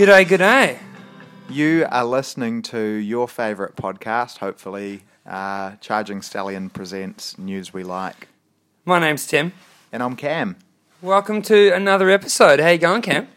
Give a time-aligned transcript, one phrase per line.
[0.00, 0.78] G'day, g'day.
[1.50, 5.02] You are listening to your favourite podcast, hopefully.
[5.26, 8.28] Uh, Charging Stallion presents News We Like.
[8.86, 9.52] My name's Tim.
[9.92, 10.56] And I'm Cam.
[11.02, 12.60] Welcome to another episode.
[12.60, 13.28] How you going, Cam?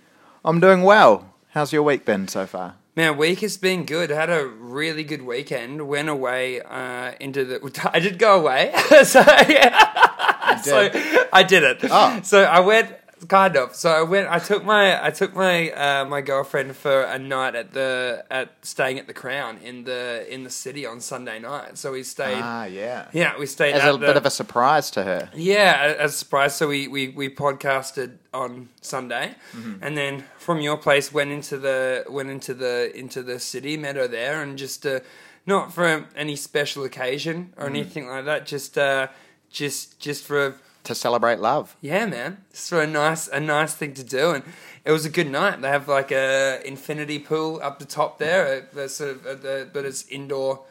[0.46, 1.34] I'm doing well.
[1.50, 2.76] How's your week been so far?
[2.96, 4.10] Man, week has been good.
[4.10, 5.86] I had a really good weekend.
[5.90, 7.90] Went away uh, into the.
[7.94, 8.72] I did go away,
[9.04, 10.56] so yeah.
[10.62, 10.90] so
[11.34, 11.80] I did it.
[11.92, 12.22] Oh.
[12.24, 12.96] So I went
[13.28, 13.76] kind of.
[13.76, 14.28] So I went.
[14.30, 15.04] I took my.
[15.04, 19.14] I took my uh, my girlfriend for a night at the at staying at the
[19.14, 21.78] Crown in the in the city on Sunday night.
[21.78, 22.42] So we stayed.
[22.42, 23.08] Ah, yeah.
[23.14, 25.30] yeah, we stayed As a the, bit of a surprise to her.
[25.34, 26.56] Yeah, as a surprise.
[26.56, 29.36] So we, we, we podcasted on Sunday,
[29.82, 33.96] and then from your place went into the went into the into the city, met
[33.96, 35.00] her there, and just uh,
[35.46, 38.46] not for any special occasion or anything like that.
[38.46, 39.08] Just uh,
[39.50, 41.78] just just for a, To celebrate love.
[41.82, 44.44] yeah, man, for a nice a nice thing to do, and
[44.84, 45.62] it was a good night.
[45.62, 49.36] They have like a infinity pool up the top there, uh, that's sort of uh,
[49.36, 50.66] the, but it's indoor,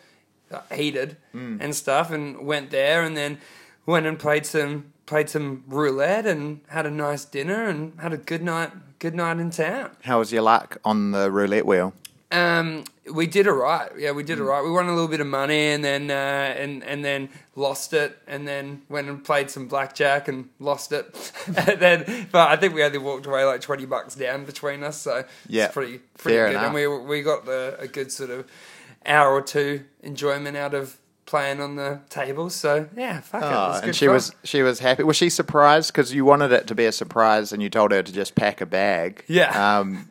[0.51, 2.11] uh, heated and stuff.
[2.11, 3.39] And went there, and then
[3.87, 8.19] went and played some played some roulette, and had a nice dinner, and had a
[8.19, 9.97] good night good night in town.
[10.03, 11.95] How was your luck on the roulette wheel?
[12.33, 13.91] Um, we did alright.
[13.99, 14.65] Yeah, we did alright.
[14.65, 18.17] We won a little bit of money, and then uh, and and then lost it,
[18.27, 21.33] and then went and played some blackjack and lost it.
[21.47, 24.99] and then, but I think we only walked away like twenty bucks down between us,
[25.01, 26.53] so Yeah, it's pretty pretty fair good.
[26.57, 26.65] enough.
[26.67, 28.49] And we we got the, a good sort of
[29.05, 30.97] hour or two enjoyment out of
[31.33, 32.55] playing on the tables.
[32.55, 33.47] So yeah, fuck it.
[33.51, 34.15] Oh, It's and she fun.
[34.15, 35.03] was she was happy.
[35.03, 38.03] Was she surprised because you wanted it to be a surprise and you told her
[38.03, 39.25] to just pack a bag?
[39.29, 39.49] Yeah.
[39.79, 40.11] Um,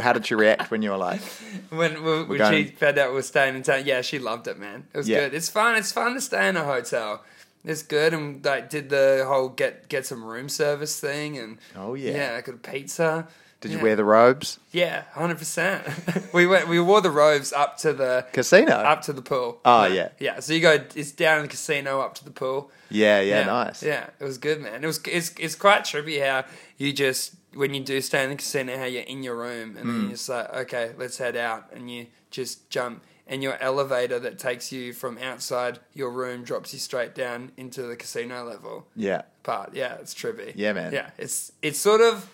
[0.00, 1.20] how did she react when you were like,
[1.70, 4.56] when, when, when she found out we were staying in town, yeah, she loved it,
[4.56, 4.86] man.
[4.94, 5.20] It was Yeah.
[5.20, 5.34] good.
[5.34, 5.74] It's fun.
[5.74, 7.24] It's fun to stay in a hotel.
[7.64, 11.94] It's good, and like did the whole get get some room service thing, and Oh,
[11.94, 12.12] yeah.
[12.12, 13.26] yeah, I got a pizza.
[13.64, 13.82] Did you Yeah.
[13.82, 14.58] wear the robes?
[14.72, 15.82] Yeah, hundred percent.
[16.34, 16.68] We went.
[16.68, 18.72] We wore the robes up to the Casino.
[18.72, 19.58] up to the pool.
[19.64, 20.10] Oh, yeah.
[20.18, 20.40] yeah.
[20.40, 20.84] So you go.
[20.94, 22.70] It's down in the casino up to the pool.
[22.90, 23.82] yeah, yeah, nice.
[23.82, 24.84] Yeah, it was good, man.
[24.84, 25.00] It was.
[25.06, 26.44] It's it's quite trippy how
[26.76, 29.88] you just when you do stay in the casino, how you're in your room and
[29.88, 30.02] then Mm.
[30.02, 33.02] you're just like, okay, let's head out, and you just jump.
[33.26, 37.80] And your elevator that takes you from outside your room drops you straight down into
[37.82, 39.22] the casino level Yeah.
[39.42, 39.70] part.
[39.72, 40.52] Yeah, it's trippy.
[40.54, 40.92] Yeah, man.
[40.92, 42.28] Yeah, it's it's sort of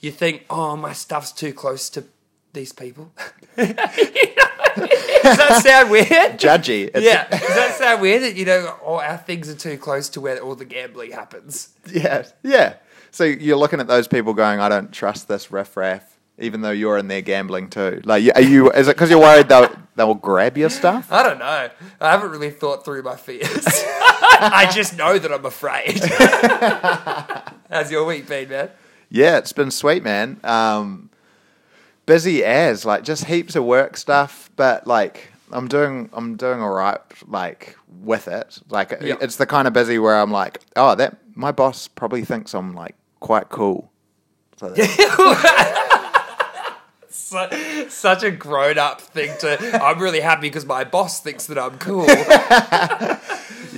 [0.00, 2.04] you think, oh, my stuff's too close to
[2.52, 3.12] these people.
[3.56, 6.38] Does that sound weird?
[6.38, 6.84] Judgy.
[6.84, 9.76] It's- Yeah, does that sound weird that you know all oh, our things are too
[9.76, 11.70] close to where all the gambling happens?
[11.90, 12.74] Yeah, yeah.
[13.10, 16.98] So you're looking at those people going, I don't trust this riffraff, even though you're
[16.98, 18.00] in there gambling too.
[18.04, 18.70] Like, are you?
[18.70, 21.10] Is it because you're worried they'll they'll grab your stuff?
[21.10, 21.70] I don't know.
[22.00, 23.48] I haven't really thought through my fears.
[24.40, 25.98] I just know that I'm afraid.
[27.70, 28.70] How's your week been, man?
[29.10, 30.38] Yeah, it's been sweet, man.
[30.44, 31.10] Um,
[32.06, 36.70] busy as like just heaps of work stuff, but like I'm doing I'm doing all
[36.74, 38.58] right, like with it.
[38.68, 39.16] Like Yeah.
[39.20, 42.74] it's the kind of busy where I'm like, oh, that my boss probably thinks I'm
[42.74, 43.90] like quite cool.
[44.58, 44.74] So
[47.10, 49.82] Such a grown up thing to.
[49.82, 52.06] I'm really happy because my boss thinks that I'm cool.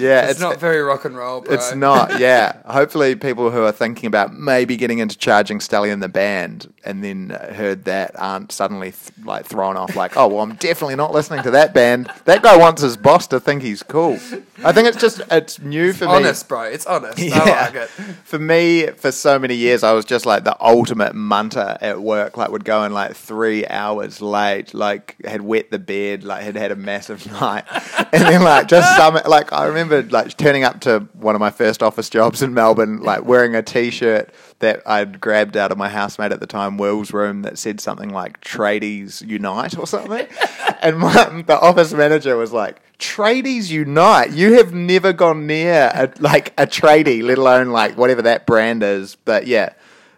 [0.01, 1.55] yeah, It's, not very rock and roll, bro.
[1.55, 2.63] It's not, yeah.
[2.67, 7.31] Hopefully, people who are thinking about maybe getting into Charging Stallion the band and then
[7.31, 11.43] heard that aren't suddenly th- like thrown off, like, oh, well, I'm definitely not listening
[11.45, 12.11] to that band.
[12.25, 14.19] That guy wants his boss to think he's cool.
[14.65, 16.13] I think it's just it's new for me.
[16.13, 16.63] honest, bro.
[16.63, 17.19] It's honest.
[17.19, 17.89] I like it.
[18.25, 22.37] For me, for so many years, I was just like the ultimate munter at work.
[22.37, 26.57] Like, would go in like three hours late, like had wet the bed, like had
[26.57, 27.65] had a massive night,
[28.13, 31.51] and then like just some like I remember like turning up to one of my
[31.51, 35.89] first office jobs in Melbourne, like wearing a t-shirt that I'd grabbed out of my
[35.89, 40.27] housemate at the time, Will's room, that said something like "Tradies Unite" or something,
[40.83, 42.81] and my, the office manager was like.
[43.01, 44.33] Tradies Unite.
[44.33, 48.83] You have never gone near a, like a tradie, let alone like whatever that brand
[48.83, 49.17] is.
[49.25, 49.71] But yeah,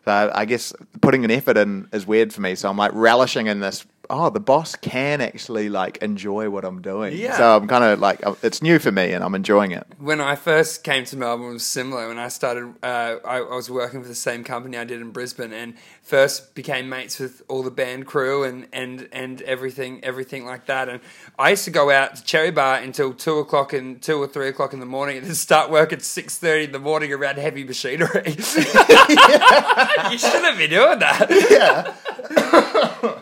[0.05, 2.55] so I guess putting an effort in is weird for me.
[2.55, 3.87] So I'm like relishing in this.
[4.11, 7.17] Oh, the boss can actually like enjoy what I'm doing.
[7.17, 7.37] Yeah.
[7.37, 9.87] So I'm kind of like it's new for me and I'm enjoying it.
[9.99, 12.09] when I first came to Melbourne it was similar.
[12.09, 15.11] When I started, uh, I, I was working for the same company I did in
[15.13, 20.45] Brisbane, and first became mates with all the band crew and and and everything everything
[20.45, 20.89] like that.
[20.89, 21.01] And
[21.39, 24.49] I used to go out to Cherry Bar until two o'clock and two or three
[24.49, 27.39] o'clock in the morning, and then start work at six thirty in the morning around
[27.39, 28.23] heavy machinery.
[28.27, 31.95] you shouldn't be doing that.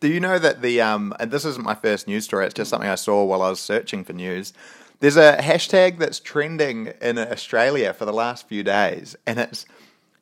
[0.00, 2.70] Do you know that the um and this isn't my first news story, it's just
[2.70, 4.52] something I saw while I was searching for news.
[5.00, 9.66] There's a hashtag that's trending in Australia for the last few days and it's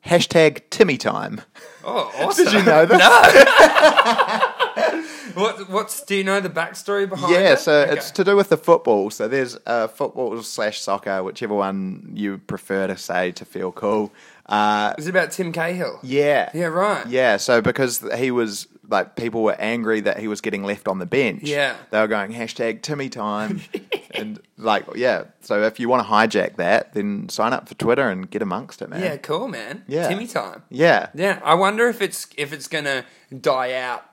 [0.05, 1.41] hashtag Timmy time.
[1.83, 2.45] Oh, awesome!
[2.45, 4.51] Did you know that?
[4.77, 5.01] No.
[5.33, 5.69] what?
[5.69, 6.03] What's?
[6.03, 7.39] Do you know the backstory behind it?
[7.41, 7.93] Yeah, so Okay.
[7.93, 9.09] it's to do with the football.
[9.09, 14.11] So there's uh, football slash soccer, whichever one you prefer to say to feel cool.
[14.47, 15.99] Uh, Is it about Tim Cahill?
[16.03, 17.07] yeah, Yeah, right.
[17.07, 20.99] Yeah, so because he was like people were angry that he was getting left on
[20.99, 21.43] the bench.
[21.43, 21.75] Yeah.
[21.91, 23.61] they were going hashtag Timmy time,
[24.11, 25.25] and like yeah.
[25.41, 28.81] So if you want to hijack that, then sign up for Twitter and get amongst
[28.81, 29.01] it, man.
[29.01, 29.83] Yeah, cool, man.
[29.87, 30.07] Yeah.
[30.07, 30.63] Timmy time.
[30.69, 33.05] yeah, Yeah, I wonder if it's if it's gonna
[33.41, 34.05] die out.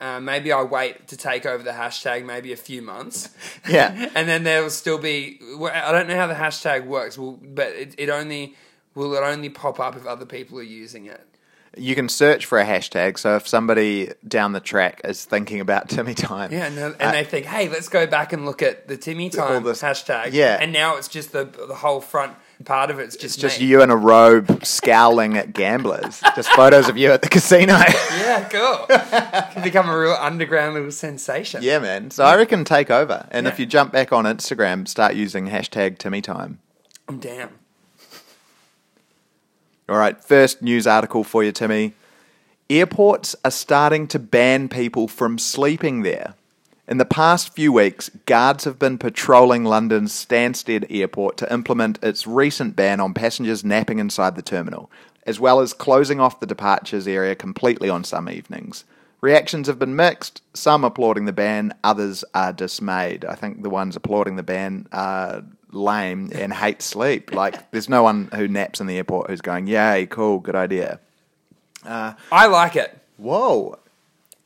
[0.00, 3.30] Uh, maybe I wait to take over the hashtag maybe a few months.
[3.68, 4.10] Yeah.
[4.14, 5.40] and then there will still be.
[5.72, 8.54] I don't know how the hashtag works, but it, it only
[8.94, 11.26] will it only pop up if other people are using it.
[11.76, 13.18] You can search for a hashtag.
[13.18, 17.12] So if somebody down the track is thinking about Timmy time, Yeah, and, and Uh,
[17.12, 20.30] they think, hey, let's go back and look at the Timmy time this- hashtag.
[20.32, 20.58] yeah.
[20.60, 22.34] and now it's just the the whole front
[22.64, 23.66] part of it's just it's just me.
[23.66, 26.20] you in a robe scowling at gamblers.
[26.36, 27.74] just photos of you at the casino.
[27.74, 28.86] Yeah, cool.
[29.52, 31.62] Can become a real underground little sensation.
[31.62, 32.10] yeah, man.
[32.10, 33.26] So I reckon take over.
[33.32, 36.60] And if you jump back on Instagram, start using hashtag Timmy time.
[37.08, 37.50] I'm down.
[39.86, 41.92] All right, first news article for you, Timmy.
[42.70, 46.32] Airports are starting to ban people from sleeping there.
[46.88, 52.26] In the past few weeks, guards have been patrolling London's Stansted Airport to implement its
[52.26, 54.90] recent ban on passengers napping inside the terminal,
[55.26, 58.84] as well as closing off the departures area completely on some evenings.
[59.20, 63.26] Reactions have been mixed, some applauding the ban, others are dismayed.
[63.26, 65.42] I think the ones applauding the ban are
[65.74, 67.32] lame and hate sleep.
[67.34, 71.00] Like, there's no one who naps in the airport who's going, Yay, cool, good idea.
[71.84, 72.98] Uh, I like it.
[73.16, 73.78] Whoa.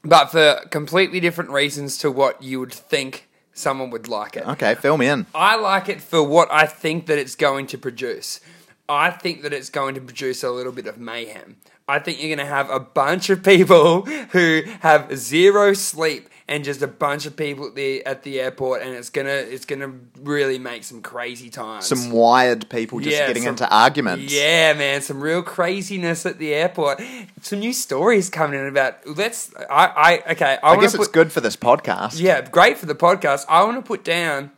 [0.02, 4.46] but for completely different reasons to what you would think someone would like it.
[4.46, 5.26] Okay, fill me in.
[5.34, 8.40] I like it for what I think that it's going to produce.
[8.88, 11.56] I think that it's going to produce a little bit of mayhem.
[11.86, 16.64] I think you're going to have a bunch of people who have zero sleep and
[16.64, 19.92] just a bunch of people at the at the airport, and it's gonna it's gonna
[20.20, 21.86] really make some crazy times.
[21.86, 24.32] Some wired people just Yeah, getting some- into arguments.
[24.32, 27.00] Yeah, man, some real craziness at the airport.
[27.42, 29.06] Some new stories coming in about.
[29.06, 29.52] Let's.
[29.68, 29.86] I.
[30.26, 30.32] I.
[30.32, 30.58] Okay.
[30.62, 32.18] I, I wanna guess put, it's good for this podcast.
[32.20, 33.44] Yeah, great for the podcast.
[33.48, 34.50] I want to put down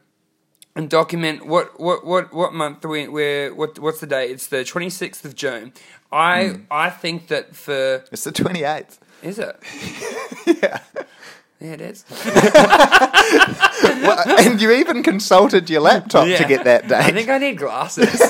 [0.76, 4.30] and document what what what what month we we're what what's the date?
[4.30, 5.72] It's the twenty sixth of June.
[6.12, 6.62] I Hmm.
[6.70, 8.98] I think that for It's the 28th.
[9.22, 9.56] is it
[10.62, 10.78] yeah.
[11.60, 12.04] Yeah it is.
[14.02, 16.98] Well, and you even consulted your laptop to get that date.
[16.98, 18.08] I think I need glasses.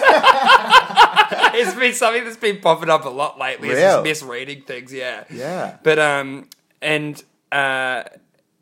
[1.54, 3.68] it's been something that's been popping up a lot lately.
[3.68, 4.02] It's Real.
[4.04, 4.92] just misreading things.
[4.92, 5.24] Yeah.
[5.30, 5.76] Yeah.
[5.82, 6.48] But um,
[6.82, 7.22] and
[7.52, 8.02] uh,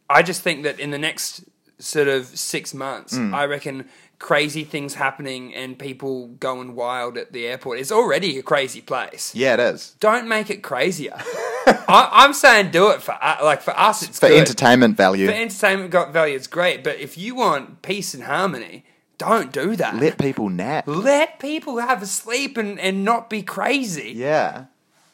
[0.08, 1.44] I just think that in the next
[1.78, 3.34] sort of six months, Hmm.
[3.34, 3.88] I reckon
[4.18, 7.78] crazy things happening and people going wild at the airport.
[7.78, 9.32] It's already a crazy place.
[9.34, 9.94] yeah, it is.
[10.00, 11.14] Don't make it crazier.
[11.66, 14.02] I, I'm saying do it for uh, like for us.
[14.02, 14.40] It's For good.
[14.40, 15.26] entertainment value.
[15.26, 16.82] For entertainment got value, it's great.
[16.82, 18.84] But if you want peace and harmony,
[19.18, 19.96] don't do that.
[19.96, 20.84] Let people nap.
[20.86, 24.12] Let people have a sleep and, and not be crazy.
[24.16, 24.66] Yeah.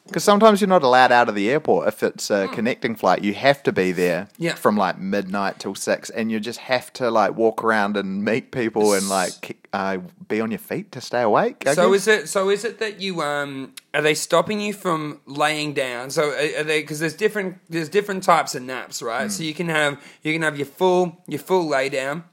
[0.07, 3.23] Because sometimes you're not allowed out of the airport if it's a connecting flight.
[3.23, 4.43] You have to be there Hmm.
[4.43, 4.53] Yeah.
[4.55, 8.51] from like midnight till six, and you just have to like walk around and meet
[8.51, 9.97] people and like uh,
[10.27, 11.63] be on your feet to stay awake.
[11.67, 12.01] I So guess.
[12.01, 12.29] is it?
[12.29, 16.11] So is it that you um are they stopping you from laying down?
[16.11, 19.31] So are, are they because there's different there's different types of naps, right?
[19.31, 22.25] So you can have you can have your full your full lay down.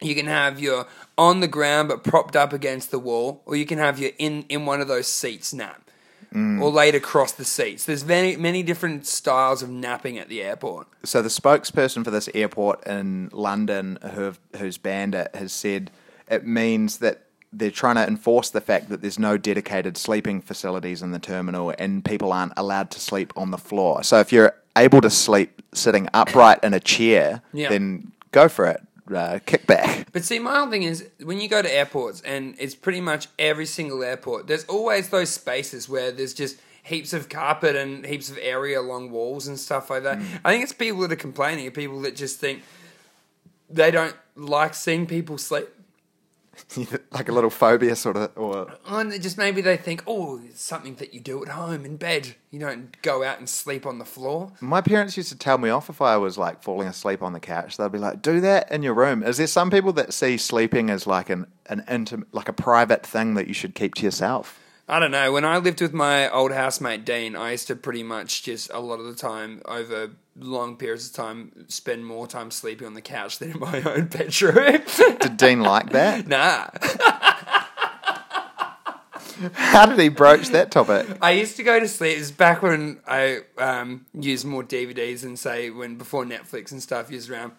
[0.00, 0.86] You can have your
[1.18, 4.44] on the ground but propped up against the wall, or you can have your in
[4.48, 5.81] in one of those seats nap,
[6.32, 6.62] Mm.
[6.62, 7.84] or laid across the seats.
[7.84, 10.86] There's many many different styles of napping at the airport.
[11.04, 15.90] So the spokesperson for this airport in London, who who's banned it, has said
[16.30, 17.22] it means that
[17.52, 21.74] they're trying to enforce the fact that there's no dedicated sleeping facilities in the terminal,
[21.78, 24.02] and people aren't allowed to sleep on the floor.
[24.02, 27.68] So if you're able to sleep sitting upright in a chair, Yeah.
[27.68, 28.80] then go for it.
[29.12, 30.12] Uh, kick back.
[30.12, 33.28] But see, my whole thing is when you go to airports, and it's pretty much
[33.38, 38.30] every single airport, there's always those spaces where there's just heaps of carpet and heaps
[38.30, 40.18] of area along walls and stuff like that.
[40.44, 42.62] I think it's people that are complaining, people that just think
[43.70, 45.68] they don't like seeing people sleep.
[47.10, 50.96] like a little phobia, sort of, or And just maybe they think, oh, it's something
[50.96, 52.34] that you do at home in bed.
[52.50, 54.52] You don't go out and sleep on the floor.
[54.60, 57.40] My parents used to tell me off if I was like falling asleep on the
[57.40, 57.76] couch.
[57.76, 60.90] They'd be like, "Do that in your room." Is there some people that see sleeping
[60.90, 64.58] as like an an intimate, like a private thing that you should keep to yourself?
[64.88, 65.32] I don't know.
[65.32, 68.80] When I lived with my old housemate Dean, I used to pretty much just a
[68.80, 73.02] lot of the time, over long periods of time, spend more time sleeping on the
[73.02, 74.82] couch than in my own bedroom.
[75.20, 76.26] Did Dean like that?
[76.28, 76.68] nah.
[79.54, 81.18] How did he broach that topic?
[81.20, 82.16] I used to go to sleep.
[82.16, 86.82] It was back when I um, used more DVDs and say when before Netflix and
[86.82, 87.52] stuff used around.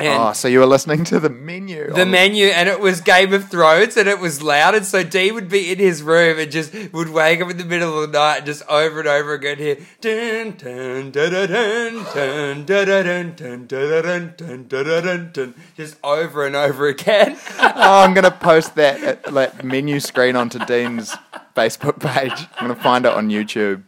[0.00, 1.92] And oh, so you were listening to the menu.
[1.92, 5.30] the menu, and it was Game of Thrones, and it was loud, and so Dee
[5.30, 8.18] would be in his room and just would wake up in the middle of the
[8.18, 15.30] night and just over and over again hear dun dun dun dun dun dun dun
[15.32, 17.36] dun just over and over again.
[17.82, 21.14] Oh, I'm going to post that, uh, that menu screen onto Dean's
[21.56, 22.46] Facebook page.
[22.58, 23.84] I'm going to find it on YouTube.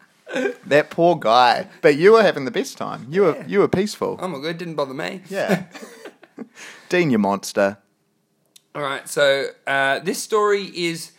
[0.67, 1.69] That poor guy.
[1.83, 3.07] But you were having the best time.
[3.11, 4.19] You were you were peaceful.
[4.21, 5.23] Oh my god, it didn't bother me.
[5.29, 5.65] Yeah.
[6.89, 7.79] Dean, you monster.
[8.75, 11.13] All right, so uh, this story is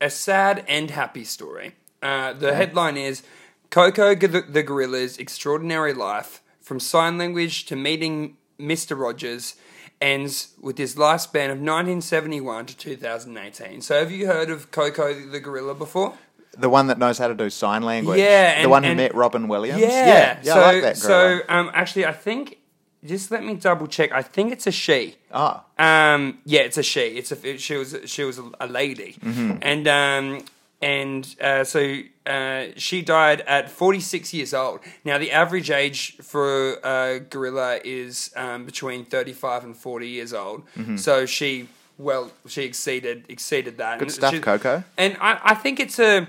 [0.00, 1.74] a sad and happy story.
[2.02, 3.22] Uh, the headline is
[3.70, 8.98] Koko G- the Gorilla's Extraordinary Life From Sign Language to Meeting Mr.
[8.98, 9.56] Rogers
[10.00, 13.80] ends with his lifespan of 1971 to 2018.
[13.80, 16.14] So, have you heard of Koko the Gorilla before?
[16.56, 18.20] The one that knows how to do sign language.
[18.20, 19.80] Yeah, the one who and- met Robin Williams.
[19.80, 20.96] Yeah, yeah, yeah so, I like.
[20.96, 22.58] So, um, actually, I think,
[23.04, 24.12] just let me double check.
[24.12, 25.16] I think it's a she.
[25.32, 27.00] oh, Um, yeah, it's a she.
[27.18, 29.58] It's a it- she was she was a, a lady, Mm-hmm.
[29.62, 30.44] and um,
[30.82, 31.80] and uh, so
[32.26, 34.80] uh, she died at forty six years old.
[35.04, 40.32] Now the average age for a gorilla is um, between thirty five and forty years
[40.32, 40.62] old.
[40.96, 41.68] So she
[41.98, 43.92] well she exceeded exceeded that.
[43.92, 43.98] Mm-hmm.
[44.00, 44.84] Good And stuff, she- Koko.
[44.98, 46.26] And I, I think it's a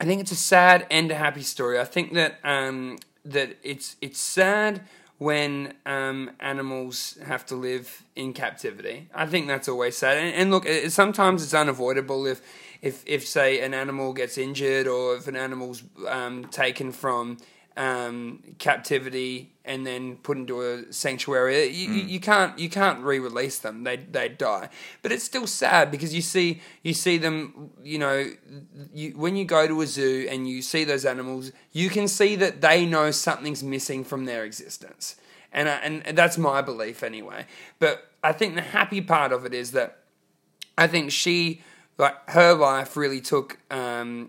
[0.00, 1.80] I think it's a sad and a happy story.
[1.80, 4.82] I think that um, that it's it's sad
[5.18, 9.08] when um, animals have to live in captivity.
[9.14, 10.18] I think that's always sad.
[10.18, 12.42] And, and look, it, sometimes it's unavoidable if
[12.82, 17.38] if if say an animal gets injured or if an animal's um, taken from
[17.76, 21.66] um, captivity and then put into a sanctuary.
[21.66, 23.84] You, you- you can't you can't re-release them.
[23.84, 24.68] They they die.
[25.02, 27.70] But it's still sad because you see you see them.
[27.82, 28.30] You know,
[28.94, 32.36] you, when you go to a zoo and you see those animals, you can see
[32.36, 35.16] that they know something's missing from their existence.
[35.52, 37.46] And, I, and and that's my belief anyway.
[37.78, 39.98] But I think the happy part of it is that
[40.78, 41.62] I think she,
[41.98, 44.28] like her life, really took um,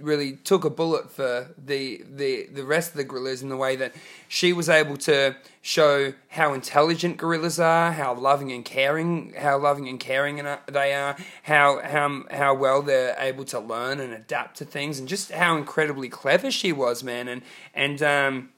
[0.00, 3.76] really took a bullet for the, the the rest of the gorillas in the way
[3.76, 3.94] that
[4.28, 9.88] she was able to show how intelligent gorillas are, how loving and caring, how loving
[9.88, 14.56] and caring and- they are, how how how well they're able to learn and adapt
[14.58, 17.28] to things, and just how incredibly clever she was, man.
[17.28, 17.42] And
[17.74, 18.48] and um,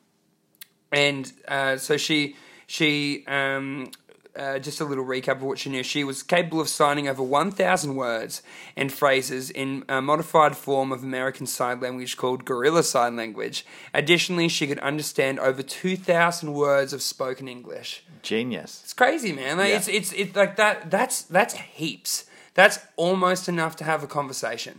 [0.90, 2.36] and uh, so she
[2.66, 3.90] she um,
[4.36, 5.82] uh, just a little recap of what she knew.
[5.82, 8.42] She was capable of signing over 1,000 words
[8.76, 13.66] and phrases in a modified form of American Sign Language called Gorilla Sign Language.
[13.92, 18.02] Additionally, she could understand over 2,000 words of spoken English.
[18.22, 18.80] genius.
[18.84, 19.58] It's crazy, man.
[19.58, 19.76] Like, Yeah.
[19.76, 20.90] It's it's it's like that.
[20.90, 22.24] That's that's heaps.
[22.54, 24.78] That's almost enough to have a conversation.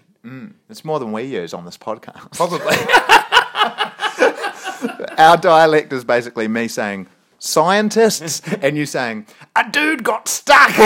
[0.70, 2.32] It's more than we use on this podcast.
[2.38, 2.78] Probably.
[5.18, 7.08] Our dialect is basically me saying
[7.44, 10.70] scientists and you saying a dude got stuck.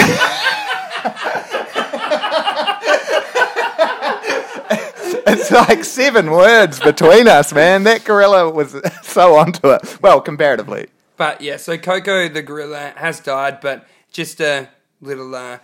[5.27, 7.83] it's like seven words between us, man.
[7.83, 10.01] That gorilla was so onto it.
[10.01, 10.87] Well, comparatively.
[11.15, 15.33] But yeah, so Koko the gorilla has died, but just a little.
[15.33, 15.59] Uh,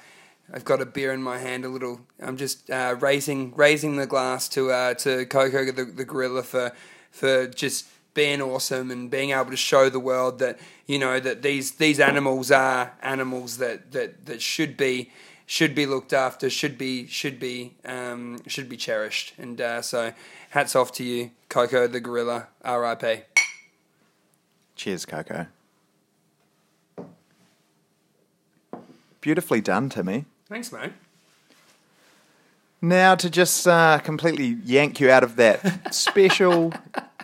[0.53, 1.65] I've got a beer in my hand.
[1.65, 2.01] A little.
[2.19, 6.71] I'm just uh, raising raising the glass to uh, to Koko the, the gorilla for
[7.11, 11.41] for just being awesome and being able to show the world that you know that
[11.41, 15.11] these these animals are animals that that that should be
[15.45, 19.33] should be looked after, should be should be um, should be cherished.
[19.37, 20.13] And uh, so,
[20.51, 22.47] hats off to you, Koko the gorilla.
[22.63, 23.21] R.I.P.
[24.75, 25.47] Cheers, Koko.
[29.21, 30.25] Beautifully done, Timmy.
[30.49, 30.91] Thanks, mate.
[32.81, 36.73] Now to just uh, completely yank you out of that special,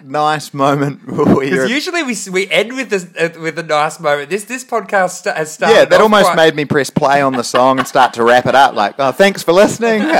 [0.03, 4.29] nice moment Because usually we we end with this uh, with a nice moment.
[4.29, 5.75] This this podcast sta- has started.
[5.75, 8.45] Yeah, that almost quite- made me press play on the song and start to wrap
[8.45, 8.75] it up.
[8.75, 10.01] Like, oh, thanks for listening.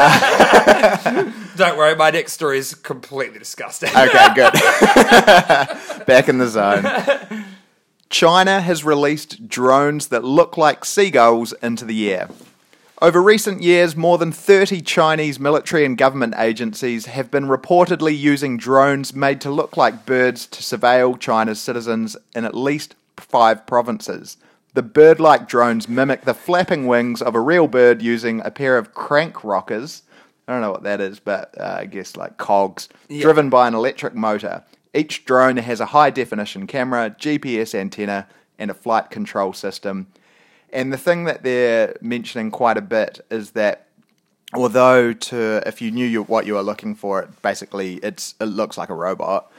[0.79, 3.89] Uh, Don't worry, my next story is completely disgusting.
[3.89, 4.53] okay, good.
[6.05, 6.85] Back in the zone.
[8.09, 12.29] China has released drones that look like seagulls into the air.
[13.01, 18.57] Over recent years, more than 30 Chinese military and government agencies have been reportedly using
[18.57, 24.35] drones made to look like birds to surveil China's citizens in at least five provinces.
[24.73, 28.77] The bird like drones mimic the flapping wings of a real bird using a pair
[28.77, 30.03] of crank rockers.
[30.45, 33.75] I don't know what that is, but uh, I guess like cogs, driven by an
[33.75, 34.65] electric motor.
[34.93, 38.27] Each drone has a high definition camera, GPS antenna,
[38.57, 40.07] and a flight control system.
[40.73, 43.87] And the thing that they're mentioning quite a bit is that
[44.53, 48.45] although to if you knew you, what you were looking for, it basically it's it
[48.45, 49.51] looks like a robot.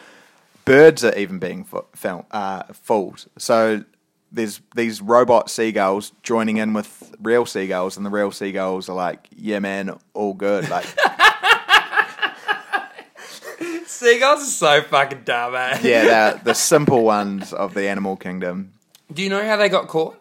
[0.65, 3.27] Birds are even being fo- fil- uh, fooled.
[3.39, 3.85] So
[4.31, 9.27] there's these robot seagulls joining in with real seagulls, and the real seagulls are like,
[9.35, 10.87] "Yeah, man, all good." Like,
[13.87, 15.79] Seagulls are so fucking dumb, eh?
[15.83, 18.73] yeah, they're the simple ones of the animal kingdom.
[19.13, 20.17] Do you know how they got caught?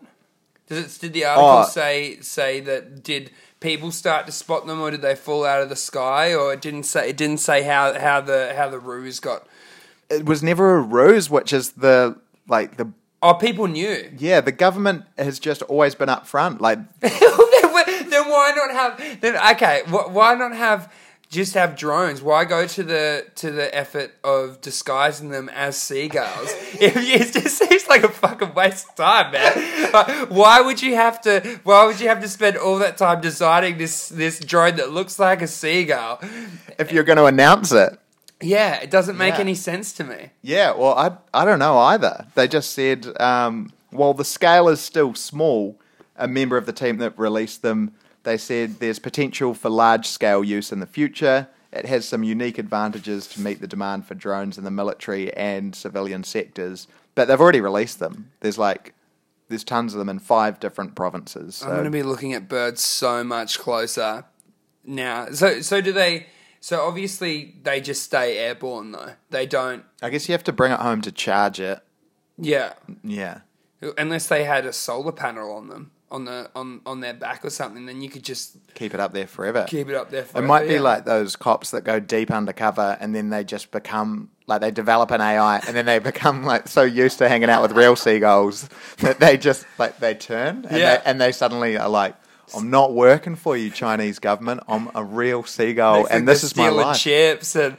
[0.70, 1.64] Does it, did the article Oh.
[1.68, 5.70] say say that did people start to spot them, or did they fall out of
[5.70, 9.20] the sky, or it didn't say it didn't say how how the how the ruse
[9.20, 9.46] got?
[10.10, 12.88] It was never a ruse, which is the like the
[13.22, 14.10] Oh, people knew.
[14.18, 16.62] yeah the government has just always been upfront.
[16.62, 17.12] Like, then,
[18.30, 20.92] why not have then okay why not have
[21.30, 22.22] just have drones.
[22.22, 26.54] Why go to the to the effort of disguising them as seagulls?
[26.82, 29.92] It, it just seems like a fucking waste of time man.
[29.92, 33.22] Like, why would you have to why would you have to spend all that time
[33.22, 36.20] designing this this drone that looks like a seagull?
[36.78, 38.00] If you're going to announce it,
[38.42, 39.42] yeah it doesn't make Yeah.
[39.42, 40.30] any sense to me.
[40.42, 42.26] Yeah, well, I I don't know either.
[42.36, 45.78] They just said, um, while the scale is still small,
[46.16, 47.92] a member of the team that released them,
[48.24, 51.48] they said there's potential for large scale use in the future.
[51.72, 55.76] It has some unique advantages to meet the demand for drones in the military and
[55.76, 58.32] civilian sectors, but they've already released them.
[58.40, 58.94] There's like
[59.50, 61.56] there's tons of them in five different provinces.
[61.58, 64.26] So I'm going to be looking at birds so much closer
[64.84, 65.28] now.
[65.32, 66.28] So, so do they?
[66.60, 69.14] So obviously they just stay airborne though.
[69.30, 69.84] They don't.
[70.02, 71.80] I guess you have to bring it home to charge it.
[72.38, 72.74] Yeah,
[73.04, 73.40] Yeah.
[73.98, 77.50] unless they had a solar panel on them on the on on their back or
[77.50, 79.66] something, then you could just Keep it up there forever.
[79.68, 80.26] keep it up there.
[80.36, 80.80] It might be yeah.
[80.82, 85.12] like those cops that go deep undercover and then they just become like they develop
[85.12, 88.68] an AI and then they become like so used to hanging out with real seagulls
[89.00, 90.98] that they just like they turn and, Yeah.
[90.98, 92.16] they, and they suddenly are like,
[92.56, 94.62] I'm not working for you, Chinese government.
[94.68, 96.98] I'm a real seagull and this is my stealing life.
[97.00, 97.78] Chips and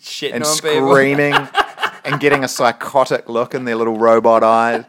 [0.00, 1.34] shitting and screaming
[2.04, 4.84] and getting a psychotic look in their little robot eyes.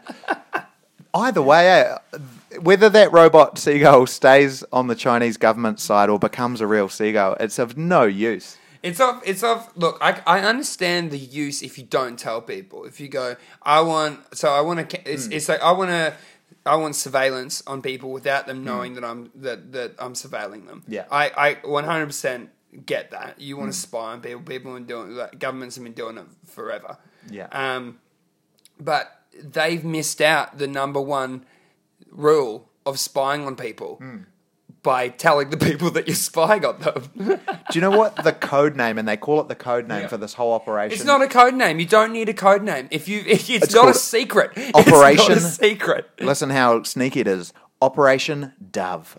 [1.14, 1.92] Either way,
[2.58, 7.36] whether that robot seagull stays on the Chinese government side or becomes a real seagull,
[7.38, 8.58] it's of no use.
[8.82, 9.98] It's of it's of look.
[10.00, 12.84] I I understand the use if you don't tell people.
[12.84, 15.10] If you go, I want so I want to.
[15.10, 15.32] It's, hmm.
[15.32, 16.14] it's like I want to.
[16.66, 18.64] I want surveillance on people without them hmm.
[18.64, 20.82] knowing that I'm that that I'm surveilling them.
[20.88, 21.04] Yeah.
[21.10, 22.50] I I 100 percent
[22.86, 23.40] get that.
[23.40, 23.82] You want to hmm.
[23.82, 24.40] spy on people.
[24.40, 26.96] People have been doing like, governments have been doing it forever.
[27.30, 27.48] Yeah.
[27.52, 27.98] Um,
[28.78, 31.44] but they've missed out the number one
[32.10, 34.18] rule of spying on people hmm.
[34.82, 37.10] by telling the people that you're spying on them.
[37.16, 40.08] Do you know what the code name and they call it the code name Yeah.
[40.08, 40.94] for this whole operation?
[40.94, 41.78] It's not a code name.
[41.78, 42.88] You don't need a code name.
[42.90, 44.52] If you, if it's, It's not a called secret.
[44.56, 46.10] It's Operation- not a secret.
[46.20, 47.52] Listen how sneaky it is.
[47.82, 49.18] Operation Dove.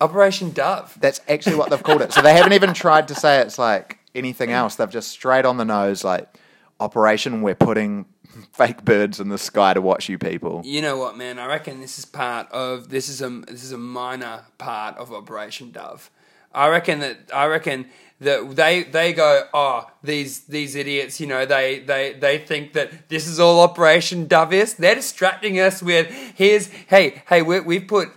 [0.00, 0.96] Operation Dove.
[1.00, 2.12] That's actually what they've called it.
[2.12, 4.54] So they haven't even tried to say it's like anything mm.
[4.54, 4.76] else.
[4.76, 6.38] They've just straight on the nose like
[6.78, 8.04] Operation we're putting
[8.52, 10.62] fake birds in the sky to watch you people.
[10.64, 11.38] You know what, man?
[11.38, 15.12] I reckon this is part of this is a this is a minor part of
[15.12, 16.10] Operation Dove.
[16.52, 17.86] I reckon that I reckon
[18.20, 23.08] that they they go, oh, these these idiots, you know, they they they think that
[23.10, 24.74] this is all Operation Dove is.
[24.74, 28.08] They're distracting us with here's hey hey we we've put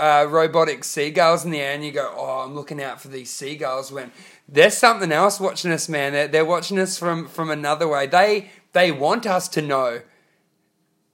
[0.00, 3.30] uh, robotic seagulls in the air, and you go, oh, I'm looking out for these
[3.30, 4.10] seagulls when
[4.48, 6.14] there's something else watching us, man.
[6.14, 8.08] They're, they're watching us from from another way.
[8.08, 10.00] They they want us to know.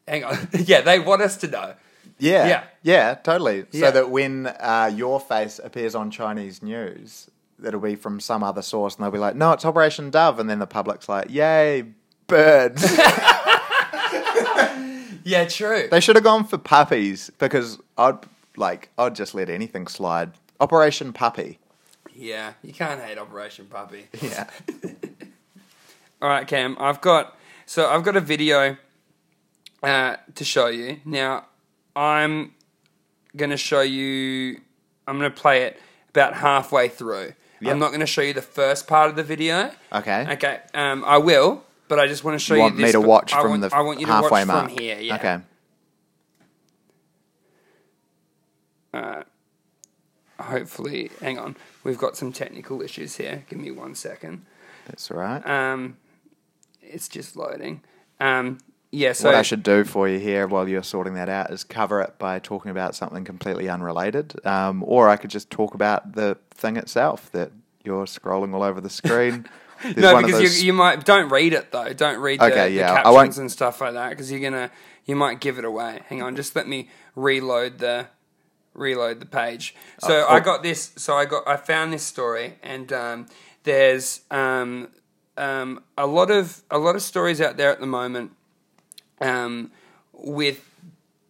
[0.07, 1.75] Hang on, yeah, they want us to know.
[2.19, 2.47] Yeah.
[2.47, 2.64] Yeah.
[2.83, 3.64] Yeah, totally.
[3.73, 3.87] Yeah.
[3.87, 7.31] So that when uh, your face appears on Chinese news,
[7.64, 10.38] it'll be from some other source and they'll be like, no, it's Operation Dove.
[10.38, 11.87] And then the public's like, yay,
[12.27, 12.83] birds.
[15.27, 15.88] Yeah, true.
[15.90, 18.19] they should have gone for puppies because I'd
[18.59, 20.33] like, I'd just let anything slide.
[20.61, 21.59] Operation Puppy.
[22.12, 24.05] Yeah, you can't hate Operation Puppy.
[24.21, 24.49] Yeah.
[26.21, 28.77] All right, Cam, I've got so I've got a video
[29.83, 31.00] uh, to show you.
[31.05, 31.46] Now,
[31.96, 32.55] I'm
[33.37, 34.61] gonna show you.
[35.07, 37.35] I'm gonna play it about halfway through.
[37.61, 37.72] Yep.
[37.72, 39.70] I'm not gonna show you the first part of the video.
[39.92, 40.27] Okay.
[40.33, 40.61] Okay.
[40.74, 42.85] Um, I will, but I just want to show You want you.
[42.87, 44.68] me to watch I from want, the I want you to halfway watch mark?
[44.70, 44.98] from here.
[45.00, 45.16] Yeah.
[45.16, 45.38] Okay.
[50.40, 51.57] Hopefully, hang on.
[51.85, 53.44] We've got some technical issues here.
[53.48, 54.44] Give me one second.
[54.87, 55.44] That's all right.
[55.46, 55.96] Um,
[56.94, 57.83] it's just loading.
[58.20, 58.59] Um,
[58.90, 59.12] yeah.
[59.12, 62.00] So what I should do for you here while you're sorting that out is cover
[62.00, 64.35] it by talking about something completely unrelated.
[64.46, 67.50] Um, or I could just talk about the thing itself that
[67.83, 69.46] you're scrolling all over the screen.
[69.96, 71.92] No, because those- you, you might don't read it though.
[71.92, 74.40] Don't read the, Okay, the yeah, I captions won't- and stuff like that because you're
[74.40, 74.70] gonna
[75.04, 76.00] you might give it away.
[76.09, 78.07] Hang on, just let me reload the
[78.72, 79.74] reload the page.
[79.98, 80.92] So I got this.
[80.96, 83.26] So I got I found this story, and um,
[83.64, 84.88] there's um,
[85.37, 88.33] um, a lot of a lot of stories out there at the moment
[89.20, 89.70] um,
[90.12, 90.68] with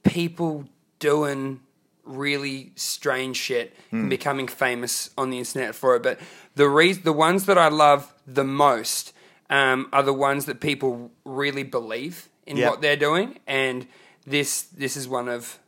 [0.03, 0.65] people
[0.99, 1.61] doing
[2.05, 6.03] really strange shit and becoming famous on the internet for it.
[6.03, 6.19] But
[6.55, 9.13] the re- the ones that I love the most
[9.49, 12.71] um, are the ones that people really believe in Yep.
[12.71, 13.87] what they're doing, and
[14.27, 15.59] this this is one of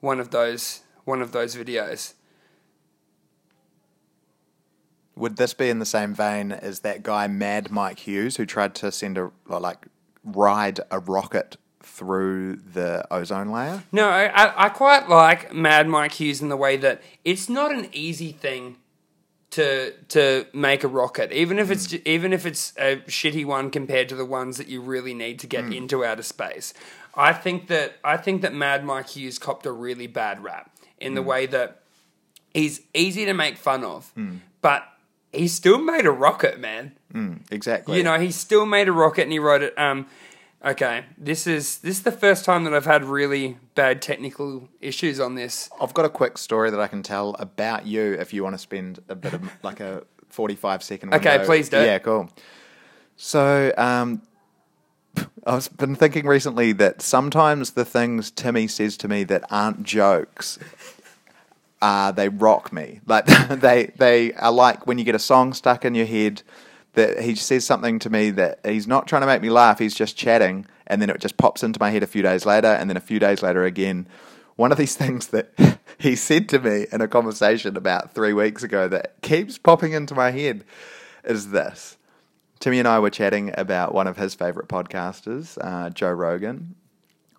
[0.00, 2.14] one of those one of those videos.
[5.16, 8.74] Would this be in the same vein as that guy Mad Mike Hughes who tried
[8.76, 9.86] to send a like
[10.24, 13.82] ride a rocket through the ozone layer?
[13.92, 17.88] No, I, I, quite like Mad Mike Hughes in the way that it's not an
[17.92, 18.76] easy thing
[19.50, 22.00] to to make a rocket, even if it's mm.
[22.06, 25.46] even if it's a shitty one compared to the ones that you really need to
[25.46, 25.76] get mm.
[25.76, 26.72] into outer space.
[27.14, 31.14] I think that I think that Mad Mike Hughes copped a really bad rap in
[31.14, 31.26] the mm.
[31.26, 31.82] way that
[32.54, 34.10] he's easy to make fun of,
[34.62, 34.84] but
[35.32, 36.92] he still made a rocket, man.
[37.50, 37.96] Exactly.
[37.96, 39.78] You know, he still made a rocket and he wrote it.
[39.78, 40.06] Um,
[40.64, 45.20] okay, this is this is the first time that I've had really bad technical issues
[45.20, 45.68] on this.
[45.80, 48.58] I've got a quick story that I can tell about you if you want to
[48.58, 51.76] spend a bit of like a 45 second Okay, please do.
[51.76, 52.30] Yeah, cool.
[53.16, 54.22] So, um,
[55.46, 60.58] I've been thinking recently that sometimes the things Timmy says to me that aren't jokes,
[61.82, 63.00] uh, they rock me.
[63.06, 66.42] Like they they are like when you get a song stuck in your head
[66.94, 69.94] that he says something to me that he's not trying to make me laugh, he's
[69.94, 72.88] just chatting, and then it just pops into my head a few days later, and
[72.88, 74.06] then a few days later again.
[74.56, 78.62] One of these things that he said to me in a conversation about three weeks
[78.62, 80.64] ago that keeps popping into my head
[81.24, 81.96] is this.
[82.60, 86.76] Timmy and I were chatting about one of his favorite podcasters, uh, Joe Rogan.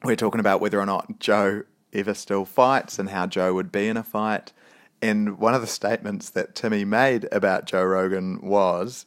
[0.04, 3.88] We're talking about whether or not Joe ever still fights and how Joe would be
[3.88, 4.54] in a fight.
[5.02, 9.06] And one of the statements that Timmy made about Joe Rogan was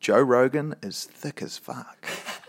[0.00, 2.06] Joe Rogan is thick as fuck.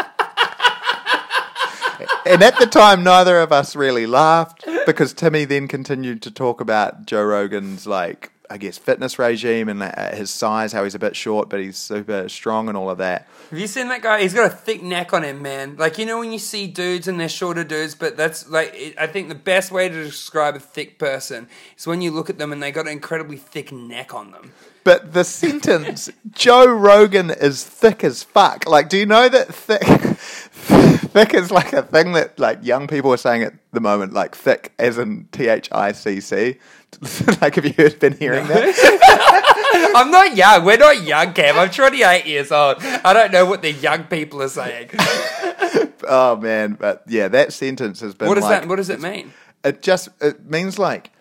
[2.26, 6.62] and at the time, neither of us really laughed because Timmy then continued to talk
[6.62, 11.00] about Joe Rogan's, like, I guess, fitness regime and uh, his size, how he's a
[11.00, 13.28] bit short, but he's super strong and all of that.
[13.50, 14.22] Have you seen that guy?
[14.22, 15.76] He's got a thick neck on him, man.
[15.78, 19.08] Like you know when you see dudes and they're shorter dudes, but that's like I
[19.08, 22.52] think the best way to describe a thick person is when you look at them
[22.52, 24.52] and they got an incredibly thick neck on them.
[24.88, 28.66] But the sentence, Joe Rogan is thick as fuck.
[28.66, 29.84] Like, do you know that thick,
[31.12, 34.34] thick is like a thing that like young people are saying at the moment, like
[34.34, 36.56] thick as in T H I C C.
[37.42, 39.94] like, have you heard, been hearing that?
[39.96, 40.66] I'm not young.
[40.66, 41.58] We're not young, Cam.
[41.58, 42.78] I'm 28 years old.
[42.80, 44.90] I don't know what the young people are saying.
[46.08, 48.28] oh man, but yeah, that sentence has been.
[48.28, 48.70] What does like, that?
[48.70, 49.34] What does it mean?
[49.64, 51.12] It just it means like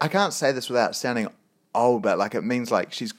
[0.00, 1.28] I can't say this without sounding
[1.74, 3.14] old, but like it means like she's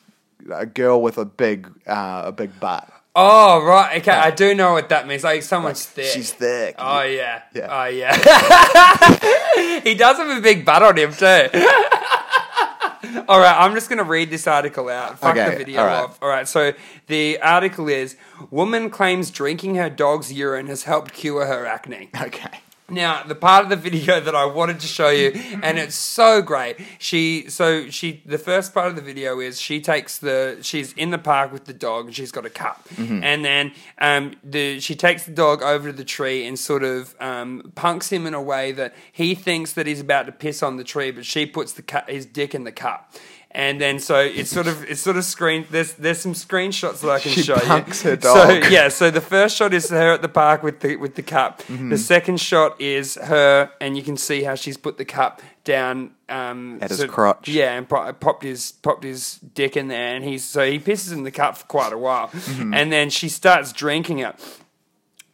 [0.51, 2.89] a girl with a big uh, a big butt.
[3.15, 4.09] Oh right, okay.
[4.11, 5.23] I do know what that means.
[5.23, 6.05] Like someone's thick.
[6.05, 6.73] She's thick.
[6.79, 7.43] Oh yeah.
[7.53, 7.67] Yeah.
[7.69, 9.81] Oh yeah.
[9.83, 11.25] he does have a big butt on him too.
[13.27, 15.19] all right, I'm just gonna read this article out.
[15.19, 16.03] Fuck Okay, the video all right.
[16.05, 16.17] off.
[16.23, 16.73] All right, so
[17.05, 18.15] the article is:
[18.49, 22.09] Woman claims drinking her dog's urine has helped cure her acne.
[22.19, 22.61] Okay.
[22.89, 25.31] Now, the part of the video that I wanted to show you,
[25.63, 26.75] and it's so great.
[26.99, 31.09] She, so she, the first part of the video is she takes the, she's in
[31.09, 34.95] the park with the dog, and she's got a cup, and then um, the she
[34.95, 38.41] takes the dog over to the tree and sort of um, punks him in a
[38.41, 41.71] way that he thinks that he's about to piss on the tree, but she puts
[41.73, 43.13] the cu- his dick in the cup.
[43.55, 47.09] And then so it's sort of it's sort of screen there's there's some screenshots that
[47.11, 48.09] I can She show punks you.
[48.09, 48.63] her dog.
[48.63, 51.21] So yeah, so the first shot is her at the park with the with the
[51.21, 51.61] cup.
[51.63, 51.89] Mm-hmm.
[51.89, 56.11] The second shot is her, and you can see how she's put the cup down
[56.29, 57.47] um, At his so- crotch.
[57.47, 61.13] Yeah, and po- popped his popped his dick in there, and he's so he pisses
[61.13, 62.73] in the cup for quite a while, Mm-hmm.
[62.73, 64.35] and then she starts drinking it.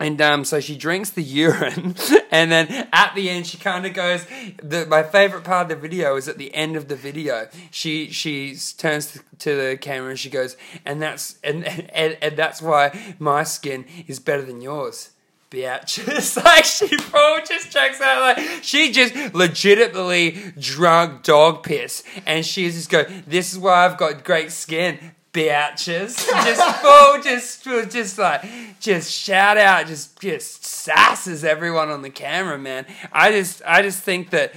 [0.01, 1.93] And um, so she drinks the urine,
[2.31, 4.25] and then at the end she kind of goes.
[4.63, 7.49] The, my favorite part of the video is at the end of the video.
[7.69, 12.61] She she turns to the camera and she goes, and that's and and, and that's
[12.61, 15.11] why my skin is better than yours.
[15.51, 16.05] Bitch,
[16.45, 22.75] like she probably just checks out like she just legitimately drunk dog piss, and she's
[22.75, 23.03] just go.
[23.27, 24.99] This is why I've got great skin,
[25.33, 26.15] bitches.
[26.43, 28.45] Just full, just just like
[28.79, 32.85] just shout out, just just sasses everyone on the camera, man.
[33.11, 34.53] I just I just think that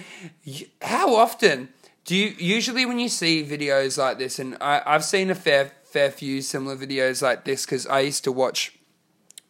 [0.46, 1.68] y- how often
[2.04, 5.72] do you usually when you see videos like this, and I, I've seen a fair
[5.84, 8.76] fair few similar videos like this because I used to watch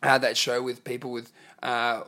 [0.03, 2.03] uh, that show with people with uh,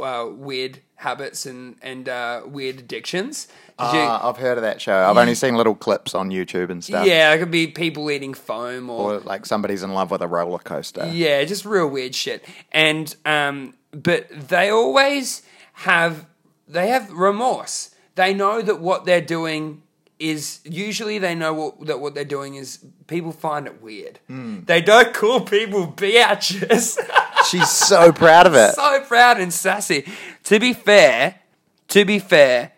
[0.00, 3.46] uh, weird habits and and uh, weird addictions.
[3.78, 4.96] Did you- Ah, I've heard of that show.
[4.96, 7.06] I've only seen little clips on YouTube and stuff.
[7.06, 10.26] yeah, it could be people eating foam or Or like somebody's in love with a
[10.28, 11.06] roller coaster.
[11.12, 12.42] Yeah, just real weird shit.
[12.72, 15.42] And um, but they always
[15.74, 16.26] have
[16.66, 17.90] they have remorse.
[18.14, 19.82] They know that what they're doing
[20.18, 24.18] is usually they know what, that what they're doing is people find it weird.
[24.28, 24.60] Hmm.
[24.64, 26.98] They don't call people biatches.
[27.50, 28.74] She's so proud of it.
[28.74, 30.06] so proud and sassy.
[30.44, 31.40] To be fair,
[31.88, 32.72] to be fair,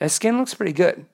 [0.00, 1.06] her skin looks pretty good.